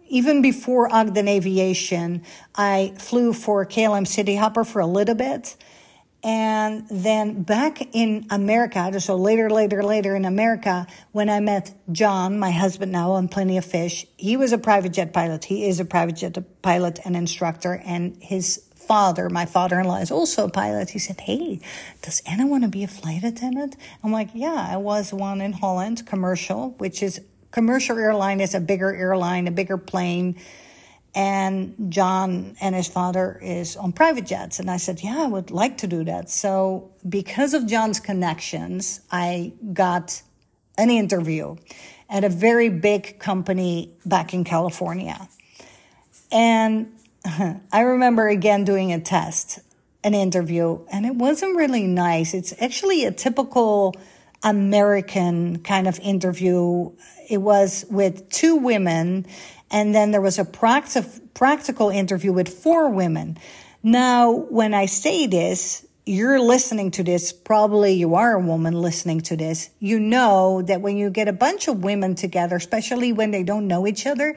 even 0.10 0.42
before 0.42 0.94
Ogden 0.94 1.28
Aviation, 1.28 2.24
I 2.56 2.94
flew 2.98 3.34
for 3.34 3.66
KLM 3.66 4.08
City 4.08 4.36
Hopper 4.36 4.64
for 4.64 4.80
a 4.80 4.88
little 4.88 5.16
bit. 5.16 5.56
And 6.24 6.88
then 6.90 7.44
back 7.44 7.96
in 7.96 8.26
America, 8.30 9.00
so 9.00 9.16
later, 9.16 9.50
later, 9.50 9.84
later 9.84 10.16
in 10.16 10.26
America, 10.26 10.88
when 11.12 11.30
I 11.30 11.40
met 11.40 11.74
John, 11.92 12.40
my 12.40 12.52
husband 12.52 12.92
now 12.92 13.12
on 13.12 13.28
Plenty 13.28 13.58
of 13.58 13.66
Fish, 13.66 14.06
he 14.18 14.36
was 14.36 14.52
a 14.52 14.58
private 14.58 14.94
jet 14.94 15.14
pilot. 15.14 15.46
He 15.46 15.68
is 15.68 15.80
a 15.80 15.86
private 15.86 16.16
jet 16.16 16.62
pilot 16.62 17.00
and 17.06 17.16
instructor. 17.16 17.82
And 17.86 18.18
his 18.22 18.64
father, 18.76 19.30
my 19.30 19.46
father 19.46 19.80
in 19.80 19.86
law, 19.86 19.98
is 19.98 20.12
also 20.12 20.46
a 20.46 20.50
pilot. 20.50 20.90
He 20.90 21.00
said, 21.00 21.22
Hey, 21.22 21.60
does 22.02 22.22
Anna 22.26 22.48
want 22.48 22.64
to 22.64 22.70
be 22.70 22.84
a 22.84 22.88
flight 22.88 23.24
attendant? 23.24 23.78
I'm 24.04 24.12
like, 24.12 24.30
Yeah, 24.34 24.68
I 24.70 24.78
was 24.78 25.14
one 25.14 25.40
in 25.40 25.54
Holland, 25.54 26.08
commercial, 26.08 26.72
which 26.72 27.04
is 27.04 27.22
commercial 27.51 27.98
airline 27.98 28.42
is 28.42 28.54
a 28.56 28.60
bigger 28.60 28.94
airline, 28.96 29.48
a 29.48 29.51
bigger 29.51 29.77
plane. 29.77 30.36
and 31.16 31.92
John 31.92 32.56
and 32.62 32.75
his 32.75 32.88
father 32.88 33.39
is 33.42 33.75
on 33.75 33.92
private 33.92 34.25
jets. 34.25 34.60
And 34.60 34.70
I 34.70 34.77
said, 34.77 35.01
Yeah, 35.01 35.24
I 35.24 35.27
would 35.27 35.50
like 35.50 35.77
to 35.80 35.88
do 35.88 36.04
that. 36.04 36.30
So, 36.30 36.92
because 37.08 37.54
of 37.56 37.66
John's 37.66 38.00
connections, 38.00 39.01
I 39.12 39.54
got 39.74 40.22
an 40.77 40.89
interview 40.92 41.56
at 42.10 42.24
a 42.24 42.30
very 42.30 42.70
big 42.70 43.20
company 43.20 43.94
back 44.06 44.34
in 44.34 44.44
California. 44.44 45.27
And 46.32 46.94
I 47.72 47.82
remember 47.82 48.27
again 48.27 48.63
doing 48.63 48.94
a 48.94 49.00
test, 49.00 49.60
an 50.04 50.13
interview, 50.13 50.86
and 50.92 51.06
it 51.06 51.16
wasn't 51.16 51.56
really 51.58 51.88
nice. 51.88 52.34
It's 52.34 52.54
actually 52.62 53.06
a 53.06 53.12
typical 53.12 53.96
American 54.44 55.60
kind 55.60 55.88
of 55.88 56.00
interview. 56.00 56.91
It 57.29 57.38
was 57.38 57.86
with 57.89 58.29
two 58.29 58.56
women, 58.56 59.25
and 59.72 59.94
then 59.94 60.12
there 60.12 60.22
was 60.22 60.39
a 60.39 60.46
practical 60.46 61.89
interview 61.89 62.32
with 62.32 62.50
four 62.50 62.89
women. 62.89 63.38
Now, 63.84 64.32
when 64.32 64.74
I 64.74 64.86
say 64.86 65.27
this, 65.27 65.86
you're 66.08 66.39
listening 66.39 66.91
to 66.91 67.03
this, 67.03 67.34
probably 67.34 67.94
you 67.94 68.15
are 68.15 68.36
a 68.36 68.39
woman 68.39 68.74
listening 68.74 69.22
to 69.22 69.36
this. 69.36 69.70
You 69.79 70.00
know 70.00 70.62
that 70.62 70.79
when 70.79 70.96
you 70.96 71.10
get 71.10 71.27
a 71.27 71.34
bunch 71.34 71.67
of 71.67 71.84
women 71.84 72.15
together, 72.15 72.56
especially 72.56 73.12
when 73.12 73.32
they 73.32 73.44
don't 73.44 73.67
know 73.67 73.86
each 73.86 74.08
other, 74.08 74.34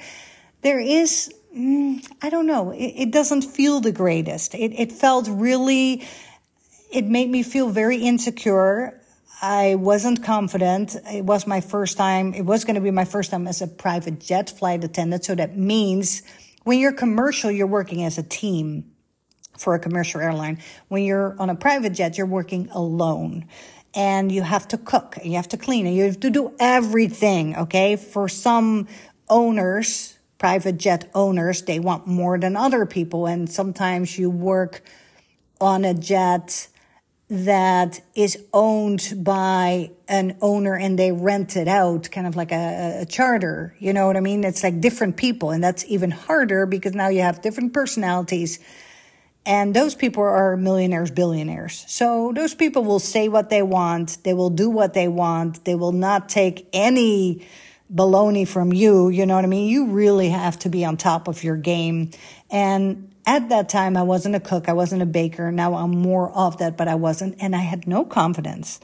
there 0.62 0.80
is, 0.80 1.32
mm, 1.56 2.04
I 2.20 2.28
don't 2.28 2.46
know, 2.46 2.72
it, 2.72 2.94
it, 2.96 3.10
doesn't 3.12 3.42
feel 3.42 3.80
the 3.80 3.92
greatest. 3.92 4.54
It, 4.54 4.72
it 4.78 4.90
felt 4.90 5.28
really, 5.28 6.04
it 6.92 7.06
made 7.06 7.30
me 7.30 7.44
feel 7.44 7.70
very 7.70 7.98
insecure. 7.98 8.99
I 9.42 9.76
wasn't 9.76 10.22
confident. 10.22 10.96
It 11.10 11.24
was 11.24 11.46
my 11.46 11.62
first 11.62 11.96
time. 11.96 12.34
It 12.34 12.44
was 12.44 12.64
going 12.64 12.74
to 12.74 12.80
be 12.80 12.90
my 12.90 13.06
first 13.06 13.30
time 13.30 13.46
as 13.46 13.62
a 13.62 13.66
private 13.66 14.20
jet 14.20 14.50
flight 14.50 14.84
attendant. 14.84 15.24
So 15.24 15.34
that 15.34 15.56
means 15.56 16.22
when 16.64 16.78
you're 16.78 16.92
commercial, 16.92 17.50
you're 17.50 17.66
working 17.66 18.04
as 18.04 18.18
a 18.18 18.22
team 18.22 18.92
for 19.56 19.74
a 19.74 19.78
commercial 19.78 20.20
airline. 20.20 20.58
When 20.88 21.04
you're 21.04 21.36
on 21.38 21.48
a 21.48 21.54
private 21.54 21.94
jet, 21.94 22.18
you're 22.18 22.26
working 22.26 22.68
alone 22.70 23.46
and 23.94 24.30
you 24.30 24.42
have 24.42 24.68
to 24.68 24.78
cook, 24.78 25.16
and 25.16 25.26
you 25.26 25.36
have 25.36 25.48
to 25.48 25.56
clean, 25.56 25.84
and 25.84 25.96
you 25.96 26.04
have 26.04 26.20
to 26.20 26.30
do 26.30 26.54
everything. 26.60 27.56
Okay. 27.56 27.96
For 27.96 28.28
some 28.28 28.86
owners, 29.28 30.18
private 30.38 30.76
jet 30.76 31.10
owners, 31.14 31.62
they 31.62 31.80
want 31.80 32.06
more 32.06 32.38
than 32.38 32.56
other 32.56 32.86
people. 32.86 33.26
And 33.26 33.50
sometimes 33.50 34.16
you 34.18 34.30
work 34.30 34.82
on 35.60 35.84
a 35.84 35.92
jet 35.92 36.68
that 37.30 38.00
is 38.14 38.36
owned 38.52 39.14
by 39.18 39.92
an 40.08 40.36
owner 40.42 40.76
and 40.76 40.98
they 40.98 41.12
rent 41.12 41.56
it 41.56 41.68
out, 41.68 42.10
kind 42.10 42.26
of 42.26 42.34
like 42.34 42.50
a, 42.50 43.02
a, 43.02 43.06
charter. 43.06 43.76
You 43.78 43.92
know 43.92 44.08
what 44.08 44.16
I 44.16 44.20
mean? 44.20 44.42
It's 44.42 44.64
like 44.64 44.80
different 44.80 45.16
people. 45.16 45.52
And 45.52 45.62
that's 45.62 45.84
even 45.86 46.10
harder 46.10 46.66
because 46.66 46.92
now 46.92 47.08
you 47.08 47.20
have 47.20 47.40
different 47.40 47.72
personalities 47.72 48.58
and 49.46 49.74
those 49.74 49.94
people 49.94 50.22
are 50.22 50.56
millionaires, 50.56 51.10
billionaires. 51.10 51.84
So 51.88 52.32
those 52.34 52.54
people 52.54 52.84
will 52.84 52.98
say 52.98 53.28
what 53.28 53.48
they 53.48 53.62
want. 53.62 54.22
They 54.22 54.34
will 54.34 54.50
do 54.50 54.68
what 54.68 54.92
they 54.92 55.08
want. 55.08 55.64
They 55.64 55.74
will 55.74 55.92
not 55.92 56.28
take 56.28 56.68
any 56.72 57.46
baloney 57.92 58.46
from 58.46 58.72
you. 58.72 59.08
You 59.08 59.24
know 59.26 59.36
what 59.36 59.44
I 59.44 59.48
mean? 59.48 59.68
You 59.68 59.86
really 59.88 60.28
have 60.28 60.58
to 60.60 60.68
be 60.68 60.84
on 60.84 60.96
top 60.96 61.26
of 61.26 61.42
your 61.42 61.56
game. 61.56 62.10
And 62.50 63.09
at 63.30 63.48
that 63.50 63.68
time, 63.68 63.96
I 63.96 64.02
wasn't 64.02 64.34
a 64.34 64.40
cook. 64.40 64.68
I 64.68 64.72
wasn't 64.72 65.02
a 65.02 65.06
baker. 65.06 65.52
Now 65.52 65.74
I'm 65.74 65.92
more 65.92 66.32
of 66.32 66.58
that, 66.58 66.76
but 66.76 66.88
I 66.88 66.96
wasn't. 66.96 67.36
And 67.40 67.54
I 67.54 67.60
had 67.60 67.86
no 67.86 68.04
confidence. 68.04 68.80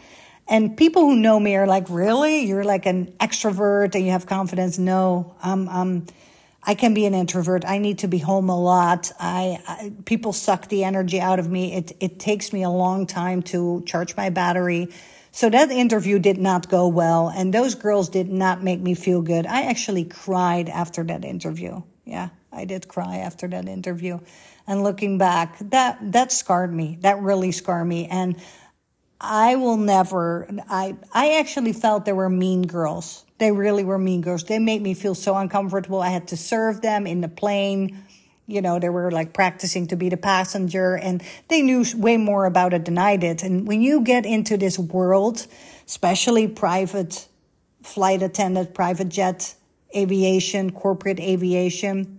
And 0.46 0.76
people 0.76 1.02
who 1.02 1.16
know 1.16 1.40
me 1.40 1.56
are 1.56 1.66
like, 1.66 1.90
really? 1.90 2.46
You're 2.46 2.62
like 2.62 2.86
an 2.86 3.06
extrovert 3.18 3.96
and 3.96 4.04
you 4.04 4.12
have 4.12 4.26
confidence? 4.26 4.78
No, 4.78 5.34
I'm, 5.42 5.68
I'm, 5.68 6.06
I 6.62 6.76
can 6.76 6.94
be 6.94 7.06
an 7.06 7.14
introvert. 7.14 7.64
I 7.64 7.78
need 7.78 7.98
to 7.98 8.08
be 8.08 8.18
home 8.18 8.48
a 8.48 8.60
lot. 8.60 9.10
I, 9.18 9.58
I, 9.66 9.92
people 10.04 10.32
suck 10.32 10.68
the 10.68 10.84
energy 10.84 11.20
out 11.20 11.40
of 11.40 11.50
me. 11.50 11.74
It 11.74 11.96
it 11.98 12.20
takes 12.20 12.52
me 12.52 12.62
a 12.62 12.70
long 12.70 13.08
time 13.08 13.42
to 13.54 13.82
charge 13.84 14.16
my 14.16 14.30
battery. 14.30 14.88
So 15.32 15.50
that 15.50 15.72
interview 15.72 16.20
did 16.20 16.38
not 16.38 16.68
go 16.68 16.86
well 16.86 17.28
and 17.28 17.52
those 17.52 17.74
girls 17.74 18.08
did 18.08 18.30
not 18.30 18.62
make 18.62 18.80
me 18.80 18.94
feel 18.94 19.22
good. 19.22 19.44
I 19.44 19.62
actually 19.62 20.04
cried 20.04 20.68
after 20.68 21.02
that 21.04 21.24
interview. 21.24 21.82
Yeah, 22.04 22.28
I 22.56 22.64
did 22.64 22.88
cry 22.88 23.18
after 23.18 23.46
that 23.48 23.68
interview. 23.68 24.18
And 24.66 24.82
looking 24.82 25.18
back, 25.18 25.58
that 25.70 25.98
that 26.12 26.32
scarred 26.32 26.72
me. 26.72 26.98
That 27.02 27.20
really 27.20 27.52
scarred 27.52 27.86
me 27.86 28.06
and 28.06 28.36
I 29.20 29.56
will 29.56 29.76
never 29.76 30.48
I 30.68 30.96
I 31.12 31.38
actually 31.38 31.72
felt 31.72 32.04
there 32.04 32.14
were 32.14 32.28
mean 32.30 32.66
girls 32.66 33.26
they 33.38 33.52
really 33.52 33.84
were 33.84 33.98
mean 33.98 34.22
girls. 34.22 34.44
They 34.44 34.58
made 34.58 34.82
me 34.82 34.94
feel 34.94 35.14
so 35.14 35.36
uncomfortable. 35.36 36.00
I 36.00 36.08
had 36.08 36.28
to 36.28 36.36
serve 36.36 36.80
them 36.80 37.06
in 37.06 37.20
the 37.20 37.28
plane. 37.28 38.04
You 38.46 38.62
know, 38.62 38.78
they 38.78 38.88
were 38.88 39.10
like 39.10 39.34
practicing 39.34 39.88
to 39.88 39.96
be 39.96 40.08
the 40.08 40.16
passenger 40.16 40.94
and 40.96 41.22
they 41.48 41.62
knew 41.62 41.84
way 41.96 42.16
more 42.16 42.46
about 42.46 42.72
it 42.72 42.84
than 42.84 42.96
I 42.96 43.16
did. 43.16 43.42
And 43.42 43.66
when 43.66 43.82
you 43.82 44.02
get 44.02 44.24
into 44.24 44.56
this 44.56 44.78
world, 44.78 45.46
especially 45.86 46.48
private 46.48 47.28
flight 47.82 48.22
attendant, 48.22 48.72
private 48.72 49.08
jet 49.08 49.54
aviation, 49.94 50.70
corporate 50.70 51.20
aviation, 51.20 52.15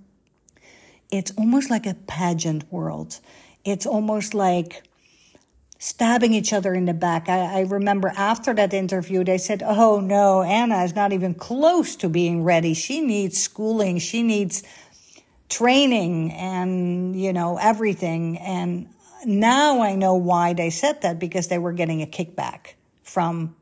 it's 1.12 1.32
almost 1.38 1.70
like 1.70 1.86
a 1.86 1.94
pageant 1.94 2.72
world. 2.72 3.20
It's 3.64 3.86
almost 3.86 4.34
like 4.34 4.84
stabbing 5.80 6.34
each 6.34 6.54
other 6.54 6.74
in 6.74 6.86
the 6.86 6.94
back. 6.94 7.30
I, 7.30 7.60
I, 7.60 7.62
remember 7.62 8.12
after 8.16 8.54
that 8.56 8.74
interview, 8.74 9.24
they 9.24 9.38
said, 9.38 9.62
Oh 9.64 10.00
no, 10.00 10.42
Anna 10.42 10.84
is 10.84 10.96
not 10.96 11.14
even 11.14 11.36
close 11.36 11.96
to 11.98 12.10
being 12.10 12.44
ready. 12.44 12.74
She 12.74 13.02
needs 13.02 13.42
schooling. 13.42 14.00
She 14.00 14.24
needs 14.24 14.64
training 15.50 16.32
and, 16.34 17.20
you 17.20 17.32
know, 17.32 17.58
everything. 17.58 18.38
And 18.40 18.90
now 19.26 19.82
I 19.82 19.96
know 19.96 20.16
why 20.16 20.54
they 20.54 20.70
said 20.70 21.02
that 21.02 21.20
because 21.20 21.48
they 21.48 21.58
were 21.58 21.74
getting 21.74 22.02
a 22.02 22.08
kickback 22.08 22.74
from 23.04 23.56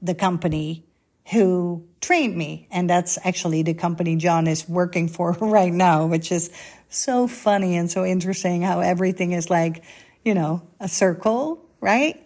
the 0.00 0.14
company 0.14 0.84
who 1.30 1.84
trained 2.00 2.36
me. 2.36 2.66
And 2.70 2.88
that's 2.88 3.18
actually 3.24 3.62
the 3.62 3.74
company 3.74 4.16
John 4.16 4.46
is 4.46 4.68
working 4.68 5.08
for 5.08 5.32
right 5.40 5.72
now, 5.72 6.06
which 6.06 6.32
is 6.32 6.50
so 6.88 7.28
funny 7.28 7.76
and 7.76 7.90
so 7.90 8.04
interesting 8.04 8.62
how 8.62 8.80
everything 8.80 9.32
is 9.32 9.48
like, 9.48 9.84
you 10.24 10.34
know, 10.34 10.62
a 10.80 10.88
circle, 10.88 11.64
right? 11.80 12.22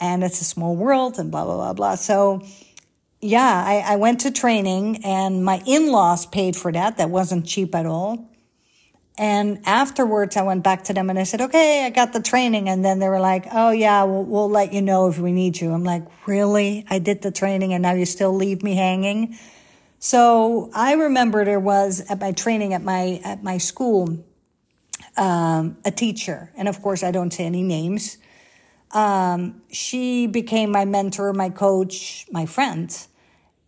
And 0.00 0.22
it's 0.22 0.40
a 0.40 0.44
small 0.44 0.76
world 0.76 1.18
and 1.18 1.30
blah, 1.30 1.44
blah, 1.44 1.56
blah, 1.56 1.72
blah. 1.72 1.94
So, 1.96 2.42
yeah, 3.20 3.64
I, 3.66 3.94
I 3.94 3.96
went 3.96 4.20
to 4.20 4.30
training 4.30 5.04
and 5.04 5.44
my 5.44 5.62
in 5.66 5.90
laws 5.90 6.26
paid 6.26 6.56
for 6.56 6.70
that. 6.72 6.98
That 6.98 7.10
wasn't 7.10 7.46
cheap 7.46 7.74
at 7.74 7.86
all. 7.86 8.30
And 9.16 9.60
afterwards, 9.64 10.36
I 10.36 10.42
went 10.42 10.64
back 10.64 10.84
to 10.84 10.92
them 10.92 11.08
and 11.08 11.18
I 11.18 11.22
said, 11.22 11.40
okay, 11.40 11.86
I 11.86 11.90
got 11.90 12.12
the 12.12 12.20
training. 12.20 12.68
And 12.68 12.84
then 12.84 12.98
they 12.98 13.08
were 13.08 13.20
like, 13.20 13.46
oh, 13.52 13.70
yeah, 13.70 14.02
we'll, 14.02 14.24
we'll 14.24 14.50
let 14.50 14.72
you 14.72 14.82
know 14.82 15.08
if 15.08 15.18
we 15.18 15.30
need 15.30 15.60
you. 15.60 15.72
I'm 15.72 15.84
like, 15.84 16.04
really? 16.26 16.84
I 16.90 16.98
did 16.98 17.22
the 17.22 17.30
training 17.30 17.72
and 17.72 17.82
now 17.82 17.92
you 17.92 18.06
still 18.06 18.34
leave 18.34 18.62
me 18.62 18.74
hanging? 18.74 19.38
So 20.00 20.70
I 20.74 20.94
remember 20.94 21.44
there 21.44 21.60
was 21.60 22.04
at 22.10 22.20
my 22.20 22.32
training 22.32 22.74
at 22.74 22.82
my, 22.82 23.20
at 23.24 23.42
my 23.42 23.58
school, 23.58 24.24
um, 25.16 25.78
a 25.84 25.90
teacher, 25.90 26.50
and 26.56 26.68
of 26.68 26.82
course, 26.82 27.02
I 27.02 27.10
don't 27.10 27.32
say 27.32 27.44
any 27.44 27.62
names. 27.62 28.18
Um, 28.90 29.62
she 29.70 30.26
became 30.26 30.70
my 30.70 30.84
mentor, 30.84 31.32
my 31.32 31.48
coach, 31.48 32.26
my 32.30 32.46
friend. 32.46 32.94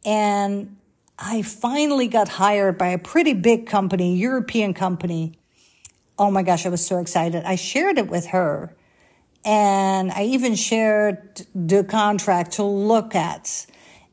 And 0.05 0.76
I 1.18 1.42
finally 1.42 2.08
got 2.08 2.28
hired 2.28 2.76
by 2.76 2.88
a 2.88 2.99
pretty 2.99 3.32
big 3.32 3.66
company, 3.66 4.16
European 4.16 4.75
company. 4.75 5.38
Oh 6.18 6.30
my 6.30 6.42
gosh, 6.42 6.66
I 6.66 6.68
was 6.68 6.85
so 6.85 6.99
excited. 6.99 7.44
I 7.44 7.56
shared 7.56 7.99
it 7.99 8.08
with 8.08 8.26
her. 8.26 8.75
And 9.44 10.11
I 10.11 10.25
even 10.25 10.56
shared 10.56 11.46
the 11.54 11.85
contract 11.85 12.52
to 12.52 12.64
look 12.64 13.14
at. 13.14 13.66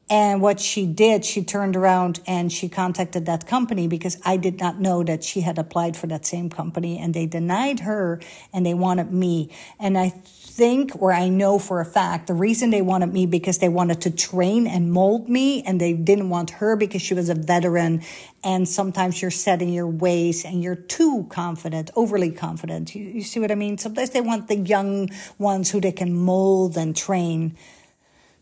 And 0.10 0.42
what 0.42 0.60
she 0.60 0.86
did, 0.86 1.26
she 1.26 1.44
turned 1.44 1.76
around 1.76 2.20
and 2.28 2.52
she 2.52 2.70
contacted 2.70 3.26
that 3.26 3.48
company 3.48 3.88
because 3.88 4.18
I 4.24 4.38
did 4.38 4.60
not 4.60 4.80
know 4.80 5.04
that 5.04 5.24
she 5.24 5.42
had 5.42 5.58
applied 5.58 5.98
for 5.98 6.08
that 6.08 6.26
same 6.26 6.50
company 6.50 7.00
and 7.00 7.14
they 7.14 7.26
denied 7.26 7.80
her 7.82 8.22
and 8.54 8.66
they 8.66 8.74
wanted 8.74 9.12
me. 9.12 9.50
And 9.80 9.98
I 9.98 10.14
think, 10.56 11.02
or 11.02 11.12
I 11.12 11.30
know 11.30 11.58
for 11.58 11.82
a 11.82 11.86
fact, 11.86 12.28
the 12.28 12.36
reason 12.36 12.70
they 12.70 12.82
wanted 12.82 13.12
me 13.12 13.26
because 13.26 13.58
they 13.58 13.70
wanted 13.70 14.02
to 14.02 14.12
train 14.12 14.68
and 14.68 14.92
mold 14.92 15.28
me 15.28 15.64
and 15.64 15.82
they 15.82 15.94
didn't 15.94 16.30
want 16.30 16.52
her 16.52 16.76
because 16.76 17.02
she 17.02 17.16
was 17.16 17.30
a 17.30 17.34
veteran. 17.34 18.04
And 18.44 18.70
sometimes 18.70 19.20
you're 19.20 19.32
setting 19.32 19.74
your 19.74 19.88
ways 19.88 20.46
and 20.46 20.62
you're 20.62 20.76
too 20.76 21.26
confident, 21.30 21.90
overly 21.96 22.32
confident. 22.32 22.94
You, 22.94 23.04
you 23.04 23.24
see 23.24 23.40
what 23.40 23.52
I 23.52 23.56
mean? 23.56 23.80
Sometimes 23.80 24.12
they 24.12 24.22
want 24.22 24.48
the 24.48 24.58
young 24.58 25.10
ones 25.40 25.72
who 25.72 25.82
they 25.82 25.92
can 25.92 26.14
mold 26.14 26.78
and 26.78 26.96
train. 26.96 27.58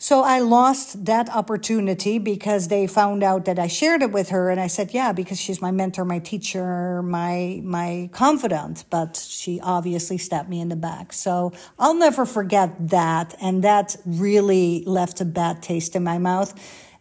So 0.02 0.24
I 0.24 0.40
lost 0.40 1.06
that 1.06 1.30
opportunity 1.30 2.18
because 2.18 2.70
they 2.70 2.88
found 2.88 3.22
out 3.22 3.46
that 3.46 3.60
I 3.60 3.68
shared 3.68 4.02
it 4.02 4.12
with 4.12 4.30
her 4.30 4.50
and 4.50 4.60
I 4.60 4.66
said, 4.66 4.96
yeah, 4.96 5.12
because 5.12 5.40
she's 5.40 5.62
my 5.62 5.70
mentor, 5.70 6.06
my 6.06 6.18
teacher, 6.18 7.04
my, 7.04 7.62
my 7.64 8.10
confidant, 8.12 8.86
but 8.90 9.16
she 9.16 9.60
obviously 9.62 10.18
stabbed 10.18 10.50
me 10.50 10.60
in 10.60 10.70
the 10.70 10.76
back. 10.76 11.14
So 11.14 11.54
I'll 11.78 11.94
never 11.94 12.26
forget 12.26 12.90
that. 12.90 13.36
And 13.40 13.64
that 13.64 13.96
really 14.04 14.84
left 14.88 15.22
a 15.22 15.26
bad 15.26 15.62
taste 15.62 15.96
in 15.96 16.04
my 16.04 16.18
mouth. 16.18 16.52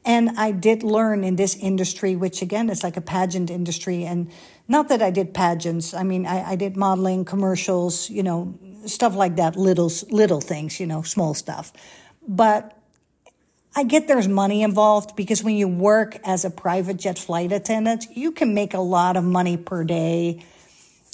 And 0.05 0.39
I 0.39 0.51
did 0.51 0.83
learn 0.83 1.25
in 1.25 1.37
this 1.37 1.57
industry, 1.57 2.17
which 2.17 2.43
again 2.43 2.69
is 2.69 2.85
like 2.85 2.99
a 2.99 3.01
pageant 3.01 3.51
industry. 3.51 4.05
And 4.05 4.31
not 4.69 4.91
that 4.91 5.01
I 5.01 5.11
did 5.11 5.33
pageants. 5.33 5.95
I 5.95 6.03
mean, 6.03 6.27
I, 6.27 6.51
I 6.51 6.55
did 6.55 6.77
modeling, 6.77 7.25
commercials, 7.25 8.11
you 8.11 8.23
know, 8.23 8.59
stuff 8.85 9.15
like 9.15 9.37
that, 9.37 9.57
little, 9.57 9.91
little 10.11 10.43
things, 10.43 10.79
you 10.79 10.87
know, 10.87 11.01
small 11.01 11.33
stuff. 11.33 11.73
But 12.29 12.77
I 13.81 13.83
get 13.83 14.09
there's 14.09 14.29
money 14.29 14.63
involved 14.63 15.17
because 15.17 15.43
when 15.43 15.55
you 15.55 15.67
work 15.67 16.19
as 16.23 16.45
a 16.45 16.51
private 16.51 16.99
jet 16.99 17.19
flight 17.19 17.51
attendant, 17.51 18.09
you 18.15 18.31
can 18.31 18.53
make 18.53 18.75
a 18.75 18.79
lot 18.79 19.17
of 19.17 19.25
money 19.25 19.57
per 19.57 19.85
day. 19.85 20.45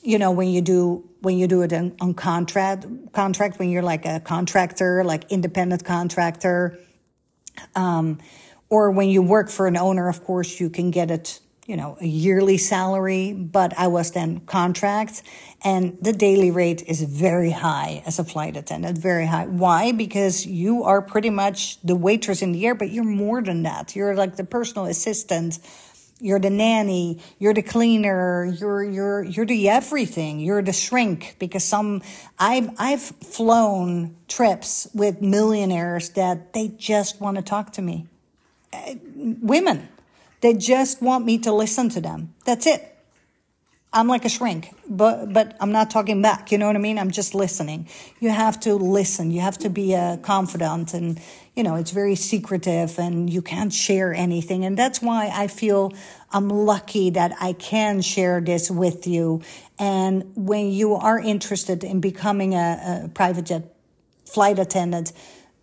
You 0.03 0.19
know, 0.19 0.33
when 0.33 0.49
you 0.49 0.63
do 0.63 1.09
when 1.21 1.39
you 1.39 1.47
do 1.47 1.63
it 1.63 1.73
on, 1.73 1.95
on 2.01 2.15
contract 2.15 2.85
contract 3.13 3.61
when 3.61 3.71
you're 3.71 3.85
like 3.85 4.05
a 4.05 4.19
contractor, 4.19 5.05
like 5.05 5.31
independent 5.31 5.85
contractor, 5.85 6.77
um, 7.77 8.19
or 8.69 8.91
when 8.91 9.11
you 9.11 9.23
work 9.23 9.49
for 9.49 9.69
an 9.69 9.77
owner, 9.77 10.09
of 10.09 10.25
course, 10.25 10.59
you 10.59 10.69
can 10.69 10.91
get 10.91 11.13
it 11.13 11.39
you 11.67 11.77
know, 11.77 11.99
a 12.01 12.07
yearly 12.07 12.59
salary, 12.59 13.33
but 13.33 13.77
I 13.77 13.89
was 13.89 14.13
then 14.13 14.41
contract 14.41 15.23
and 15.65 15.99
the 16.01 16.13
daily 16.13 16.53
rate 16.53 16.83
is 16.87 17.03
very 17.03 17.51
high 17.51 18.05
as 18.07 18.21
a 18.21 18.25
flight 18.25 18.57
attendant, 18.57 18.99
very 18.99 19.27
high. 19.27 19.47
Why? 19.47 19.91
Because 19.91 20.47
you 20.47 20.85
are 20.85 21.03
pretty 21.03 21.31
much 21.31 21.81
the 21.83 21.97
waitress 21.97 22.41
in 22.41 22.53
the 22.53 22.65
air, 22.67 22.77
but 22.77 22.91
you're 22.91 23.05
more 23.05 23.43
than 23.43 23.65
that. 23.65 23.97
You're 23.97 24.15
like 24.15 24.37
the 24.37 24.45
personal 24.45 24.87
assistant. 24.87 25.59
You're 26.19 26.39
the 26.39 26.49
nanny, 26.49 27.21
you're 27.39 27.53
the 27.53 27.61
cleaner, 27.61 28.47
you're, 28.47 28.83
you're, 28.83 29.23
you're 29.23 29.45
the 29.45 29.69
everything. 29.69 30.41
You're 30.41 30.63
the 30.63 30.73
shrink 30.73 31.37
because 31.39 31.63
some, 31.63 32.01
I've, 32.39 32.71
I've 32.79 33.03
flown 33.03 34.17
trips 34.27 34.89
with 34.95 35.21
millionaires 35.21 36.11
that 36.11 36.55
they 36.55 36.69
just 36.69 37.21
want 37.21 37.37
to 37.37 37.43
talk 37.43 37.75
to 37.75 37.83
me. 37.83 38.07
Uh, 38.73 38.95
women 39.43 39.91
they 40.47 40.55
just 40.55 41.03
want 41.03 41.25
me 41.25 41.39
to 41.39 41.53
listen 41.53 41.89
to 41.89 42.01
them. 42.01 42.33
That's 42.45 42.69
it. 42.69 42.81
I'm 43.93 44.07
like 44.07 44.25
a 44.25 44.29
shrink, 44.29 44.73
but 44.89 45.33
but 45.33 45.57
I'm 45.59 45.73
not 45.73 45.91
talking 45.91 46.23
back. 46.23 46.53
You 46.53 46.59
know 46.59 46.69
what 46.69 46.77
I 46.77 46.79
mean? 46.79 47.01
I'm 47.01 47.11
just 47.11 47.35
listening. 47.35 47.89
You 48.21 48.31
have 48.31 48.61
to 48.61 48.75
listen. 48.75 49.33
You 49.33 49.41
have 49.41 49.59
to 49.59 49.71
be 49.71 49.97
uh, 49.97 50.15
a 50.15 50.19
confidant, 50.19 50.95
and 50.95 51.21
you 51.57 51.65
know 51.65 51.75
it's 51.75 51.91
very 51.91 52.15
secretive, 52.15 52.97
and 52.97 53.29
you 53.29 53.43
can't 53.43 53.73
share 53.73 54.15
anything. 54.15 54.65
And 54.65 54.79
that's 54.79 55.03
why 55.03 55.33
I 55.35 55.49
feel 55.49 55.93
I'm 56.31 56.49
lucky 56.49 57.11
that 57.11 57.33
I 57.41 57.53
can 57.55 58.03
share 58.03 58.41
this 58.41 58.71
with 58.71 59.09
you. 59.09 59.43
And 59.81 60.31
when 60.37 60.71
you 60.71 60.95
are 60.95 61.19
interested 61.19 61.83
in 61.83 62.01
becoming 62.01 62.55
a, 62.55 63.03
a 63.05 63.09
private 63.09 63.47
jet 63.47 63.75
flight 64.27 64.61
attendant, 64.61 65.13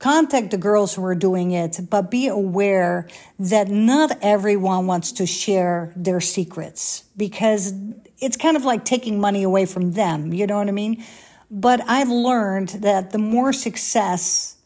contact 0.03 0.51
the 0.51 0.57
girls 0.57 0.93
who 0.93 1.05
are 1.05 1.15
doing 1.15 1.51
it, 1.51 1.79
but 1.89 2.11
be 2.11 2.27
aware 2.27 3.07
that 3.39 3.69
not 3.69 4.11
everyone 4.21 4.85
wants 4.85 5.13
to 5.13 5.25
share 5.25 5.93
their 5.95 6.19
secrets 6.19 7.05
because 7.15 7.73
it's 8.19 8.35
kind 8.35 8.57
of 8.57 8.65
like 8.65 8.83
taking 8.83 9.21
money 9.21 9.43
away 9.43 9.65
from 9.65 9.93
them. 9.93 10.33
You 10.33 10.45
know 10.45 10.57
what 10.57 10.67
I 10.67 10.71
mean? 10.71 11.01
But 11.49 11.79
I've 11.87 12.09
learned 12.09 12.69
that 12.81 13.11
the 13.11 13.17
more 13.17 13.53
success 13.53 14.57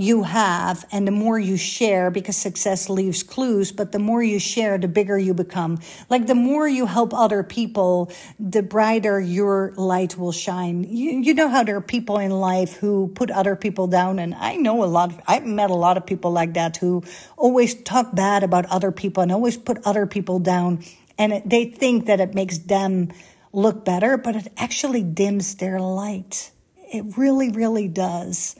you 0.00 0.22
have 0.22 0.86
and 0.92 1.08
the 1.08 1.12
more 1.12 1.36
you 1.40 1.56
share 1.56 2.08
because 2.08 2.36
success 2.36 2.88
leaves 2.88 3.24
clues 3.24 3.72
but 3.72 3.90
the 3.90 3.98
more 3.98 4.22
you 4.22 4.38
share 4.38 4.78
the 4.78 4.86
bigger 4.86 5.18
you 5.18 5.34
become. 5.34 5.80
Like 6.08 6.28
the 6.28 6.36
more 6.36 6.68
you 6.68 6.86
help 6.86 7.12
other 7.12 7.42
people 7.42 8.12
the 8.38 8.62
brighter 8.62 9.20
your 9.20 9.72
light 9.76 10.16
will 10.16 10.30
shine. 10.30 10.84
You, 10.84 11.18
you 11.18 11.34
know 11.34 11.48
how 11.48 11.64
there 11.64 11.76
are 11.76 11.80
people 11.80 12.18
in 12.18 12.30
life 12.30 12.76
who 12.76 13.08
put 13.08 13.32
other 13.32 13.56
people 13.56 13.88
down 13.88 14.20
and 14.20 14.34
i 14.36 14.54
know 14.54 14.84
a 14.84 14.86
lot 14.86 15.10
of, 15.10 15.20
i've 15.26 15.44
met 15.44 15.70
a 15.70 15.74
lot 15.74 15.96
of 15.96 16.06
people 16.06 16.30
like 16.30 16.54
that 16.54 16.76
who 16.76 17.02
always 17.36 17.74
talk 17.82 18.14
bad 18.14 18.44
about 18.44 18.66
other 18.66 18.92
people 18.92 19.24
and 19.24 19.32
always 19.32 19.56
put 19.56 19.78
other 19.84 20.06
people 20.06 20.38
down 20.38 20.84
and 21.18 21.32
it, 21.32 21.48
they 21.48 21.64
think 21.64 22.06
that 22.06 22.20
it 22.20 22.34
makes 22.34 22.58
them 22.58 23.10
look 23.52 23.84
better 23.84 24.16
but 24.16 24.36
it 24.36 24.52
actually 24.56 25.02
dims 25.02 25.56
their 25.56 25.80
light. 25.80 26.52
It 26.92 27.16
really 27.16 27.50
really 27.50 27.88
does 27.88 28.54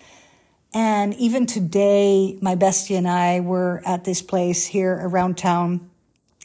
and 0.75 1.15
even 1.15 1.47
today, 1.47 2.39
my 2.43 2.55
bestie 2.55 2.97
and 2.97 3.09
I 3.09 3.41
were 3.41 3.83
at 3.87 4.05
this 4.05 4.21
place 4.21 4.67
here 4.67 4.93
around 4.93 5.39
town. 5.39 5.91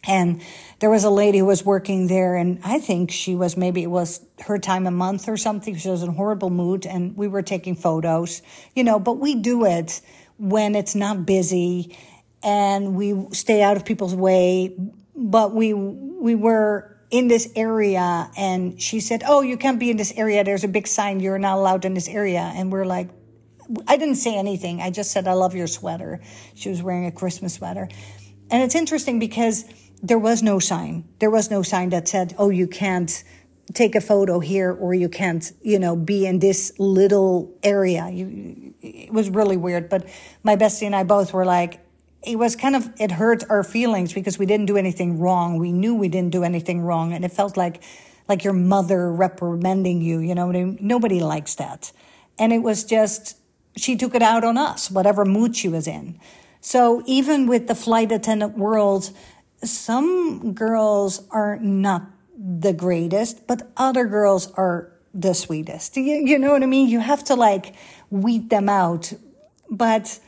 And 0.05 0.41
there 0.79 0.89
was 0.89 1.03
a 1.05 1.09
lady 1.09 1.39
who 1.39 1.45
was 1.45 1.63
working 1.63 2.07
there, 2.07 2.35
and 2.35 2.59
I 2.63 2.79
think 2.79 3.09
she 3.11 3.35
was 3.35 3.55
maybe 3.55 3.83
it 3.83 3.91
was 3.91 4.25
her 4.45 4.57
time 4.57 4.85
a 4.85 4.91
month 4.91 5.29
or 5.29 5.37
something. 5.37 5.75
She 5.77 5.89
was 5.89 6.03
in 6.03 6.13
horrible 6.13 6.49
mood, 6.49 6.85
and 6.85 7.15
we 7.15 7.27
were 7.27 7.41
taking 7.41 7.75
photos, 7.75 8.41
you 8.75 8.83
know. 8.83 8.99
But 8.99 9.13
we 9.13 9.35
do 9.35 9.65
it 9.65 10.01
when 10.37 10.75
it's 10.75 10.93
not 10.93 11.25
busy, 11.25 11.97
and 12.43 12.95
we 12.95 13.27
stay 13.31 13.61
out 13.61 13.77
of 13.77 13.85
people's 13.85 14.15
way. 14.15 14.75
But 15.15 15.53
we 15.53 15.73
we 15.73 16.35
were 16.35 16.97
in 17.09 17.29
this 17.29 17.47
area, 17.55 18.29
and 18.35 18.81
she 18.81 18.99
said, 18.99 19.23
"Oh, 19.25 19.41
you 19.41 19.55
can't 19.55 19.79
be 19.79 19.89
in 19.89 19.95
this 19.95 20.11
area. 20.17 20.43
There's 20.43 20.65
a 20.65 20.69
big 20.69 20.87
sign. 20.87 21.21
You're 21.21 21.39
not 21.39 21.57
allowed 21.57 21.85
in 21.85 21.93
this 21.93 22.09
area." 22.09 22.51
And 22.55 22.73
we're 22.73 22.85
like, 22.85 23.07
I 23.87 23.97
didn't 23.97 24.15
say 24.15 24.37
anything. 24.37 24.81
I 24.81 24.89
just 24.89 25.11
said, 25.11 25.27
I 25.27 25.33
love 25.33 25.55
your 25.55 25.67
sweater. 25.67 26.21
She 26.55 26.69
was 26.69 26.81
wearing 26.81 27.05
a 27.05 27.11
Christmas 27.11 27.55
sweater. 27.55 27.87
And 28.51 28.63
it's 28.63 28.75
interesting 28.75 29.19
because 29.19 29.65
there 30.01 30.19
was 30.19 30.43
no 30.43 30.59
sign. 30.59 31.05
There 31.19 31.31
was 31.31 31.49
no 31.49 31.61
sign 31.61 31.89
that 31.89 32.07
said, 32.07 32.35
oh, 32.37 32.49
you 32.49 32.67
can't 32.67 33.23
take 33.73 33.95
a 33.95 34.01
photo 34.01 34.39
here 34.39 34.71
or 34.71 34.93
you 34.93 35.07
can't, 35.07 35.51
you 35.61 35.79
know, 35.79 35.95
be 35.95 36.25
in 36.25 36.39
this 36.39 36.73
little 36.77 37.55
area. 37.63 38.09
You, 38.09 38.73
it 38.81 39.13
was 39.13 39.29
really 39.29 39.57
weird. 39.57 39.89
But 39.89 40.07
my 40.43 40.55
bestie 40.55 40.85
and 40.85 40.95
I 40.95 41.03
both 41.03 41.33
were 41.33 41.45
like, 41.45 41.79
it 42.21 42.37
was 42.37 42.55
kind 42.55 42.75
of, 42.75 42.89
it 42.99 43.11
hurt 43.11 43.43
our 43.49 43.63
feelings 43.63 44.13
because 44.13 44.37
we 44.37 44.45
didn't 44.45 44.65
do 44.65 44.77
anything 44.77 45.19
wrong. 45.19 45.57
We 45.57 45.71
knew 45.71 45.95
we 45.95 46.09
didn't 46.09 46.31
do 46.31 46.43
anything 46.43 46.81
wrong. 46.81 47.13
And 47.13 47.23
it 47.23 47.31
felt 47.31 47.57
like, 47.57 47.81
like 48.27 48.43
your 48.43 48.53
mother 48.53 49.11
reprimanding 49.11 50.01
you, 50.01 50.19
you 50.19 50.35
know, 50.35 50.51
nobody 50.51 51.19
likes 51.19 51.55
that. 51.55 51.91
And 52.37 52.51
it 52.53 52.59
was 52.59 52.83
just, 52.83 53.37
she 53.75 53.95
took 53.95 54.15
it 54.15 54.21
out 54.21 54.43
on 54.43 54.57
us, 54.57 54.91
whatever 54.91 55.25
mood 55.25 55.55
she 55.55 55.67
was 55.67 55.87
in. 55.87 56.19
So 56.61 57.03
even 57.05 57.47
with 57.47 57.67
the 57.67 57.75
flight 57.75 58.11
attendant 58.11 58.57
world, 58.57 59.11
some 59.63 60.53
girls 60.53 61.27
are 61.31 61.57
not 61.57 62.03
the 62.37 62.73
greatest, 62.73 63.47
but 63.47 63.71
other 63.77 64.05
girls 64.05 64.51
are 64.53 64.91
the 65.13 65.33
sweetest. 65.33 65.97
You, 65.97 66.25
you 66.25 66.39
know 66.39 66.51
what 66.51 66.63
I 66.63 66.65
mean? 66.65 66.87
You 66.87 66.99
have 66.99 67.23
to 67.25 67.35
like 67.35 67.75
weed 68.09 68.49
them 68.49 68.69
out. 68.69 69.13
But 69.69 70.19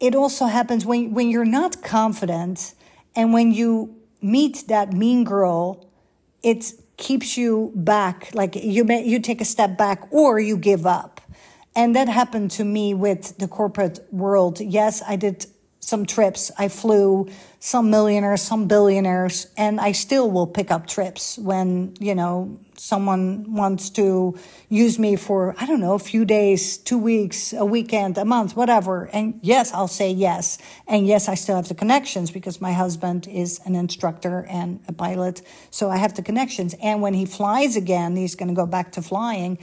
it 0.00 0.14
also 0.14 0.46
happens 0.46 0.84
when, 0.84 1.12
when 1.12 1.28
you're 1.28 1.44
not 1.44 1.82
confident 1.82 2.74
and 3.16 3.32
when 3.32 3.52
you 3.52 3.96
meet 4.20 4.64
that 4.68 4.92
mean 4.92 5.24
girl, 5.24 5.88
it 6.42 6.72
keeps 6.96 7.36
you 7.36 7.72
back. 7.74 8.30
Like 8.34 8.54
you 8.56 8.84
may, 8.84 9.04
you 9.04 9.20
take 9.20 9.40
a 9.40 9.44
step 9.44 9.76
back 9.76 10.12
or 10.12 10.38
you 10.38 10.56
give 10.56 10.86
up. 10.86 11.20
And 11.78 11.94
that 11.94 12.08
happened 12.08 12.50
to 12.58 12.64
me 12.64 12.92
with 12.92 13.38
the 13.38 13.46
corporate 13.46 14.00
world. 14.10 14.58
Yes, 14.58 15.00
I 15.06 15.14
did 15.14 15.46
some 15.78 16.06
trips. 16.06 16.50
I 16.58 16.66
flew 16.66 17.28
some 17.60 17.88
millionaires, 17.88 18.42
some 18.42 18.66
billionaires, 18.66 19.46
and 19.56 19.80
I 19.80 19.92
still 19.92 20.28
will 20.28 20.48
pick 20.48 20.72
up 20.72 20.88
trips 20.88 21.38
when, 21.38 21.94
you 22.00 22.16
know, 22.16 22.58
someone 22.76 23.54
wants 23.54 23.90
to 23.90 24.36
use 24.68 24.98
me 24.98 25.14
for, 25.14 25.54
I 25.56 25.66
don't 25.66 25.78
know, 25.78 25.94
a 25.94 26.00
few 26.00 26.24
days, 26.24 26.78
two 26.78 26.98
weeks, 26.98 27.52
a 27.52 27.64
weekend, 27.64 28.18
a 28.18 28.24
month, 28.24 28.56
whatever. 28.56 29.08
And 29.12 29.38
yes, 29.42 29.72
I'll 29.72 29.86
say 29.86 30.10
yes. 30.10 30.58
And 30.88 31.06
yes, 31.06 31.28
I 31.28 31.34
still 31.34 31.54
have 31.54 31.68
the 31.68 31.76
connections 31.76 32.32
because 32.32 32.60
my 32.60 32.72
husband 32.72 33.28
is 33.28 33.60
an 33.66 33.76
instructor 33.76 34.46
and 34.50 34.80
a 34.88 34.92
pilot. 34.92 35.42
So 35.70 35.90
I 35.90 35.98
have 35.98 36.14
the 36.14 36.22
connections. 36.22 36.74
And 36.82 37.02
when 37.02 37.14
he 37.14 37.24
flies 37.24 37.76
again, 37.76 38.16
he's 38.16 38.34
going 38.34 38.48
to 38.48 38.54
go 38.54 38.66
back 38.66 38.90
to 38.92 39.02
flying 39.02 39.58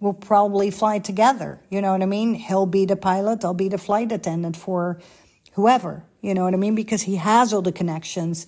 we'll 0.00 0.14
probably 0.14 0.70
fly 0.70 0.98
together. 0.98 1.60
You 1.70 1.82
know 1.82 1.92
what 1.92 2.02
I 2.02 2.06
mean? 2.06 2.34
He'll 2.34 2.66
be 2.66 2.86
the 2.86 2.96
pilot, 2.96 3.44
I'll 3.44 3.54
be 3.54 3.68
the 3.68 3.78
flight 3.78 4.10
attendant 4.10 4.56
for 4.56 5.00
whoever. 5.52 6.04
You 6.22 6.34
know 6.34 6.44
what 6.44 6.54
I 6.54 6.56
mean? 6.56 6.74
Because 6.74 7.02
he 7.02 7.16
has 7.16 7.52
all 7.52 7.62
the 7.62 7.72
connections. 7.72 8.46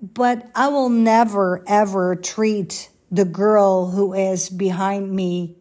But 0.00 0.50
I 0.54 0.68
will 0.68 0.88
never, 0.88 1.64
ever 1.66 2.16
treat 2.16 2.90
the 3.10 3.24
girl 3.24 3.90
who 3.90 4.12
is 4.12 4.48
behind 4.48 5.10
me, 5.10 5.56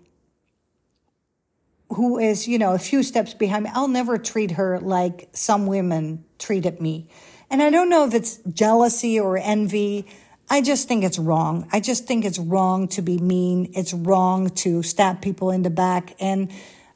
who 1.89 2.19
is, 2.19 2.47
you 2.47 2.59
know, 2.59 2.73
a 2.73 2.79
few 2.79 3.01
steps 3.01 3.33
behind 3.33 3.63
me. 3.63 3.71
I'll 3.73 3.87
never 3.87 4.17
treat 4.17 4.51
her 4.51 4.79
like 4.79 5.29
some 5.31 5.65
women 5.65 6.25
treated 6.37 6.81
me. 6.81 7.09
And 7.49 7.63
I 7.63 7.69
don't 7.69 7.89
know 7.89 8.05
if 8.05 8.13
it's 8.13 8.37
jealousy 8.51 9.19
or 9.19 9.37
envy 9.37 10.05
I 10.49 10.61
just 10.61 10.87
think 10.87 11.03
it's 11.03 11.19
wrong. 11.19 11.67
I 11.73 11.79
just 11.79 12.05
think 12.07 12.23
it's 12.23 12.39
wrong 12.39 12.87
to 12.89 13.01
be 13.01 13.17
mean. 13.17 13.71
It's 13.73 13.93
wrong 13.93 14.49
to 14.49 14.81
stab 14.81 15.21
people 15.21 15.51
in 15.51 15.63
the 15.63 15.69
back. 15.69 16.15
And 16.19 16.51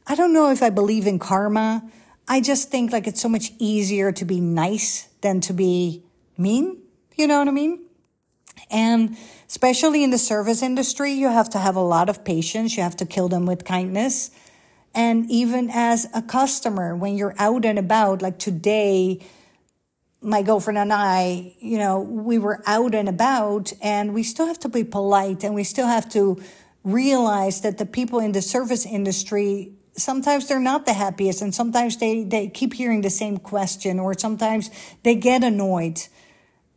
I 0.08 0.16
don't 0.16 0.34
know 0.34 0.52
if 0.52 0.64
I 0.64 0.70
believe 0.70 1.06
in 1.06 1.20
karma. 1.20 1.84
I 2.28 2.40
just 2.40 2.70
think 2.70 2.94
like 2.94 3.08
it's 3.08 3.22
so 3.22 3.28
much 3.28 3.52
easier 3.60 4.12
to 4.14 4.24
be 4.24 4.40
nice 4.40 5.10
than 5.20 5.42
to 5.42 5.54
be 5.54 6.04
mean. 6.38 6.78
You 7.18 7.28
know 7.28 7.40
what 7.40 7.50
I 7.50 7.52
mean? 7.52 7.86
And 8.70 9.18
especially 9.50 10.04
in 10.04 10.12
the 10.12 10.18
service 10.18 10.62
industry, 10.62 11.12
you 11.12 11.28
have 11.28 11.50
to 11.50 11.60
have 11.60 11.76
a 11.76 11.82
lot 11.82 12.08
of 12.08 12.24
patience. 12.24 12.78
You 12.78 12.84
have 12.84 12.96
to 12.98 13.06
kill 13.06 13.28
them 13.28 13.46
with 13.46 13.66
kindness. 13.66 14.32
And 14.94 15.30
even 15.30 15.70
as 15.70 16.08
a 16.14 16.22
customer, 16.22 16.96
when 16.96 17.16
you're 17.16 17.36
out 17.38 17.66
and 17.66 17.78
about, 17.78 18.22
like 18.22 18.40
today, 18.40 19.20
my 20.22 20.44
girlfriend 20.44 20.78
and 20.78 20.94
I, 20.94 21.56
you 21.60 21.80
know, 21.80 22.00
we 22.00 22.38
were 22.38 22.62
out 22.68 22.94
and 22.94 23.10
about 23.10 23.74
and 23.82 24.14
we 24.14 24.22
still 24.22 24.46
have 24.46 24.60
to 24.60 24.70
be 24.70 24.84
polite 24.84 25.44
and 25.44 25.56
we 25.56 25.64
still 25.64 25.88
have 25.88 26.08
to 26.10 26.42
realize 26.84 27.62
that 27.62 27.80
the 27.80 27.86
people 27.86 28.20
in 28.20 28.32
the 28.32 28.42
service 28.42 28.86
industry 28.86 29.74
sometimes 29.98 30.48
they're 30.48 30.60
not 30.60 30.86
the 30.86 30.94
happiest 30.94 31.42
and 31.42 31.54
sometimes 31.54 31.98
they, 31.98 32.24
they 32.24 32.48
keep 32.48 32.74
hearing 32.74 33.02
the 33.02 33.10
same 33.10 33.38
question 33.38 34.00
or 34.00 34.18
sometimes 34.18 34.70
they 35.04 35.16
get 35.16 35.44
annoyed. 35.44 36.00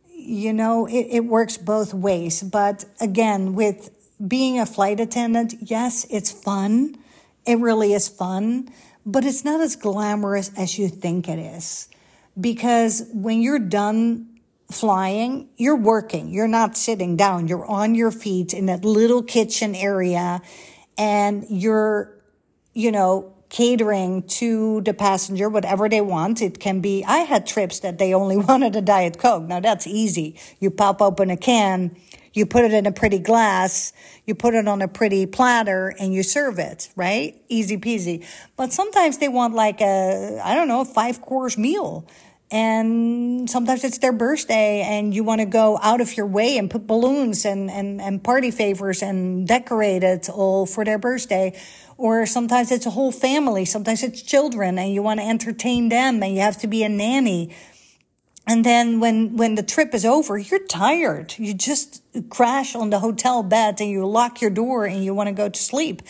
You 0.09 0.51
know, 0.51 0.85
it, 0.85 1.07
it 1.09 1.25
works 1.25 1.57
both 1.57 1.93
ways. 1.93 2.43
But 2.43 2.85
again, 2.99 3.53
with 3.53 3.89
being 4.27 4.59
a 4.59 4.65
flight 4.65 4.99
attendant, 4.99 5.53
yes, 5.61 6.05
it's 6.09 6.31
fun. 6.31 6.97
It 7.45 7.59
really 7.59 7.93
is 7.93 8.09
fun, 8.09 8.69
but 9.05 9.23
it's 9.23 9.45
not 9.45 9.61
as 9.61 9.75
glamorous 9.75 10.51
as 10.57 10.77
you 10.77 10.89
think 10.89 11.29
it 11.29 11.39
is 11.39 11.87
because 12.39 13.07
when 13.13 13.41
you're 13.41 13.59
done 13.59 14.35
flying, 14.71 15.49
you're 15.57 15.75
working. 15.75 16.29
You're 16.29 16.47
not 16.47 16.75
sitting 16.75 17.15
down. 17.15 17.47
You're 17.47 17.65
on 17.65 17.95
your 17.95 18.11
feet 18.11 18.53
in 18.53 18.65
that 18.65 18.83
little 18.83 19.23
kitchen 19.23 19.75
area 19.75 20.41
and 20.97 21.45
you're, 21.49 22.11
you 22.73 22.91
know, 22.91 23.33
catering 23.49 24.23
to 24.23 24.81
the 24.81 24.93
passenger 24.93 25.49
whatever 25.49 25.87
they 25.87 26.01
want. 26.01 26.41
It 26.41 26.59
can 26.59 26.81
be, 26.81 27.03
I 27.05 27.19
had 27.19 27.45
trips 27.45 27.79
that 27.81 27.99
they 27.99 28.13
only 28.13 28.37
wanted 28.49 28.75
a 28.75 28.81
Diet 28.81 29.17
Coke. 29.17 29.43
Now 29.43 29.59
that's 29.59 29.87
easy. 29.87 30.39
You 30.59 30.71
pop 30.71 31.01
open 31.01 31.29
a 31.29 31.37
can, 31.37 31.95
you 32.33 32.45
put 32.45 32.65
it 32.65 32.73
in 32.73 32.85
a 32.85 32.91
pretty 32.91 33.19
glass, 33.19 33.93
you 34.25 34.35
put 34.35 34.55
it 34.55 34.67
on 34.67 34.81
a 34.81 34.87
pretty 34.87 35.25
platter 35.25 35.93
and 35.99 36.13
you 36.13 36.21
serve 36.21 36.59
it, 36.59 36.89
right? 36.95 37.41
Easy 37.47 37.77
peasy. 37.77 38.25
But 38.57 38.73
sometimes 38.73 39.19
they 39.19 39.29
want 39.29 39.53
like 39.53 39.79
a, 39.79 40.41
I 40.43 40.53
don't 40.55 40.67
know, 40.67 40.83
five 40.83 41.21
course 41.21 41.57
meal 41.57 42.07
and 42.51 43.49
sometimes 43.49 43.83
it's 43.83 43.97
their 43.97 44.13
birthday 44.13 44.81
and 44.81 45.13
you 45.13 45.23
want 45.23 45.41
to 45.41 45.45
go 45.45 45.79
out 45.81 45.99
of 45.99 46.15
your 46.15 46.27
way 46.27 46.57
and 46.57 46.69
put 46.69 46.85
balloons 46.85 47.43
and, 47.43 47.71
and, 47.71 47.99
and 47.99 48.23
party 48.23 48.51
favors 48.51 49.01
and 49.01 49.47
decorate 49.47 50.03
it 50.03 50.29
all 50.29 50.65
for 50.65 50.85
their 50.85 50.99
birthday. 50.99 51.59
Or 51.97 52.25
sometimes 52.25 52.71
it's 52.71 52.85
a 52.85 52.91
whole 52.91 53.11
family. 53.11 53.65
Sometimes 53.65 54.03
it's 54.03 54.21
children 54.21 54.77
and 54.77 54.93
you 54.93 55.01
want 55.01 55.19
to 55.19 55.25
entertain 55.25 55.89
them 55.89 56.21
and 56.21 56.35
you 56.35 56.41
have 56.41 56.57
to 56.59 56.67
be 56.67 56.83
a 56.83 56.89
nanny. 56.89 57.55
And 58.47 58.63
then 58.63 58.99
when, 58.99 59.37
when 59.37 59.55
the 59.55 59.63
trip 59.63 59.95
is 59.95 60.05
over, 60.05 60.37
you're 60.37 60.65
tired. 60.67 61.33
You 61.39 61.55
just 61.55 62.03
crash 62.29 62.75
on 62.75 62.91
the 62.91 62.99
hotel 62.99 63.41
bed 63.41 63.81
and 63.81 63.89
you 63.89 64.05
lock 64.05 64.39
your 64.39 64.51
door 64.51 64.85
and 64.85 65.03
you 65.03 65.15
want 65.15 65.27
to 65.27 65.33
go 65.33 65.49
to 65.49 65.59
sleep. 65.59 66.03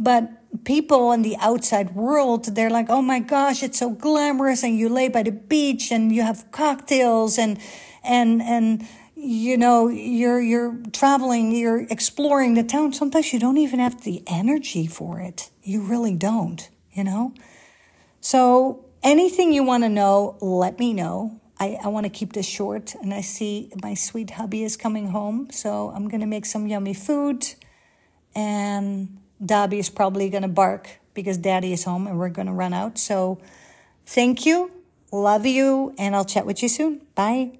But 0.00 0.64
people 0.64 1.12
in 1.12 1.20
the 1.20 1.36
outside 1.40 1.94
world, 1.94 2.46
they're 2.46 2.70
like, 2.70 2.88
oh 2.88 3.02
my 3.02 3.20
gosh, 3.20 3.62
it's 3.62 3.78
so 3.78 3.90
glamorous. 3.90 4.62
And 4.62 4.78
you 4.78 4.88
lay 4.88 5.08
by 5.08 5.22
the 5.22 5.30
beach 5.30 5.92
and 5.92 6.10
you 6.10 6.22
have 6.22 6.50
cocktails 6.52 7.38
and, 7.38 7.58
and, 8.02 8.40
and, 8.40 8.88
you 9.14 9.58
know, 9.58 9.88
you're, 9.88 10.40
you're 10.40 10.78
traveling, 10.94 11.52
you're 11.52 11.82
exploring 11.90 12.54
the 12.54 12.64
town. 12.64 12.94
Sometimes 12.94 13.30
you 13.34 13.38
don't 13.38 13.58
even 13.58 13.78
have 13.78 14.02
the 14.02 14.22
energy 14.26 14.86
for 14.86 15.20
it. 15.20 15.50
You 15.62 15.82
really 15.82 16.14
don't, 16.16 16.66
you 16.92 17.04
know? 17.04 17.34
So 18.22 18.86
anything 19.02 19.52
you 19.52 19.62
want 19.62 19.84
to 19.84 19.90
know, 19.90 20.38
let 20.40 20.78
me 20.78 20.94
know. 20.94 21.38
I, 21.58 21.78
I 21.84 21.88
want 21.88 22.04
to 22.04 22.10
keep 22.10 22.32
this 22.32 22.46
short 22.46 22.94
and 23.02 23.12
I 23.12 23.20
see 23.20 23.70
my 23.82 23.92
sweet 23.92 24.30
hubby 24.30 24.64
is 24.64 24.78
coming 24.78 25.08
home. 25.08 25.50
So 25.50 25.92
I'm 25.94 26.08
going 26.08 26.22
to 26.22 26.26
make 26.26 26.46
some 26.46 26.66
yummy 26.66 26.94
food 26.94 27.46
and 28.34 29.19
Dobby 29.44 29.78
is 29.78 29.88
probably 29.88 30.28
going 30.28 30.42
to 30.42 30.48
bark 30.48 31.00
because 31.14 31.38
daddy 31.38 31.72
is 31.72 31.84
home 31.84 32.06
and 32.06 32.18
we're 32.18 32.28
going 32.28 32.46
to 32.46 32.52
run 32.52 32.72
out. 32.72 32.98
So 32.98 33.38
thank 34.06 34.44
you. 34.44 34.70
Love 35.12 35.46
you. 35.46 35.94
And 35.98 36.14
I'll 36.14 36.24
chat 36.24 36.46
with 36.46 36.62
you 36.62 36.68
soon. 36.68 37.00
Bye. 37.14 37.58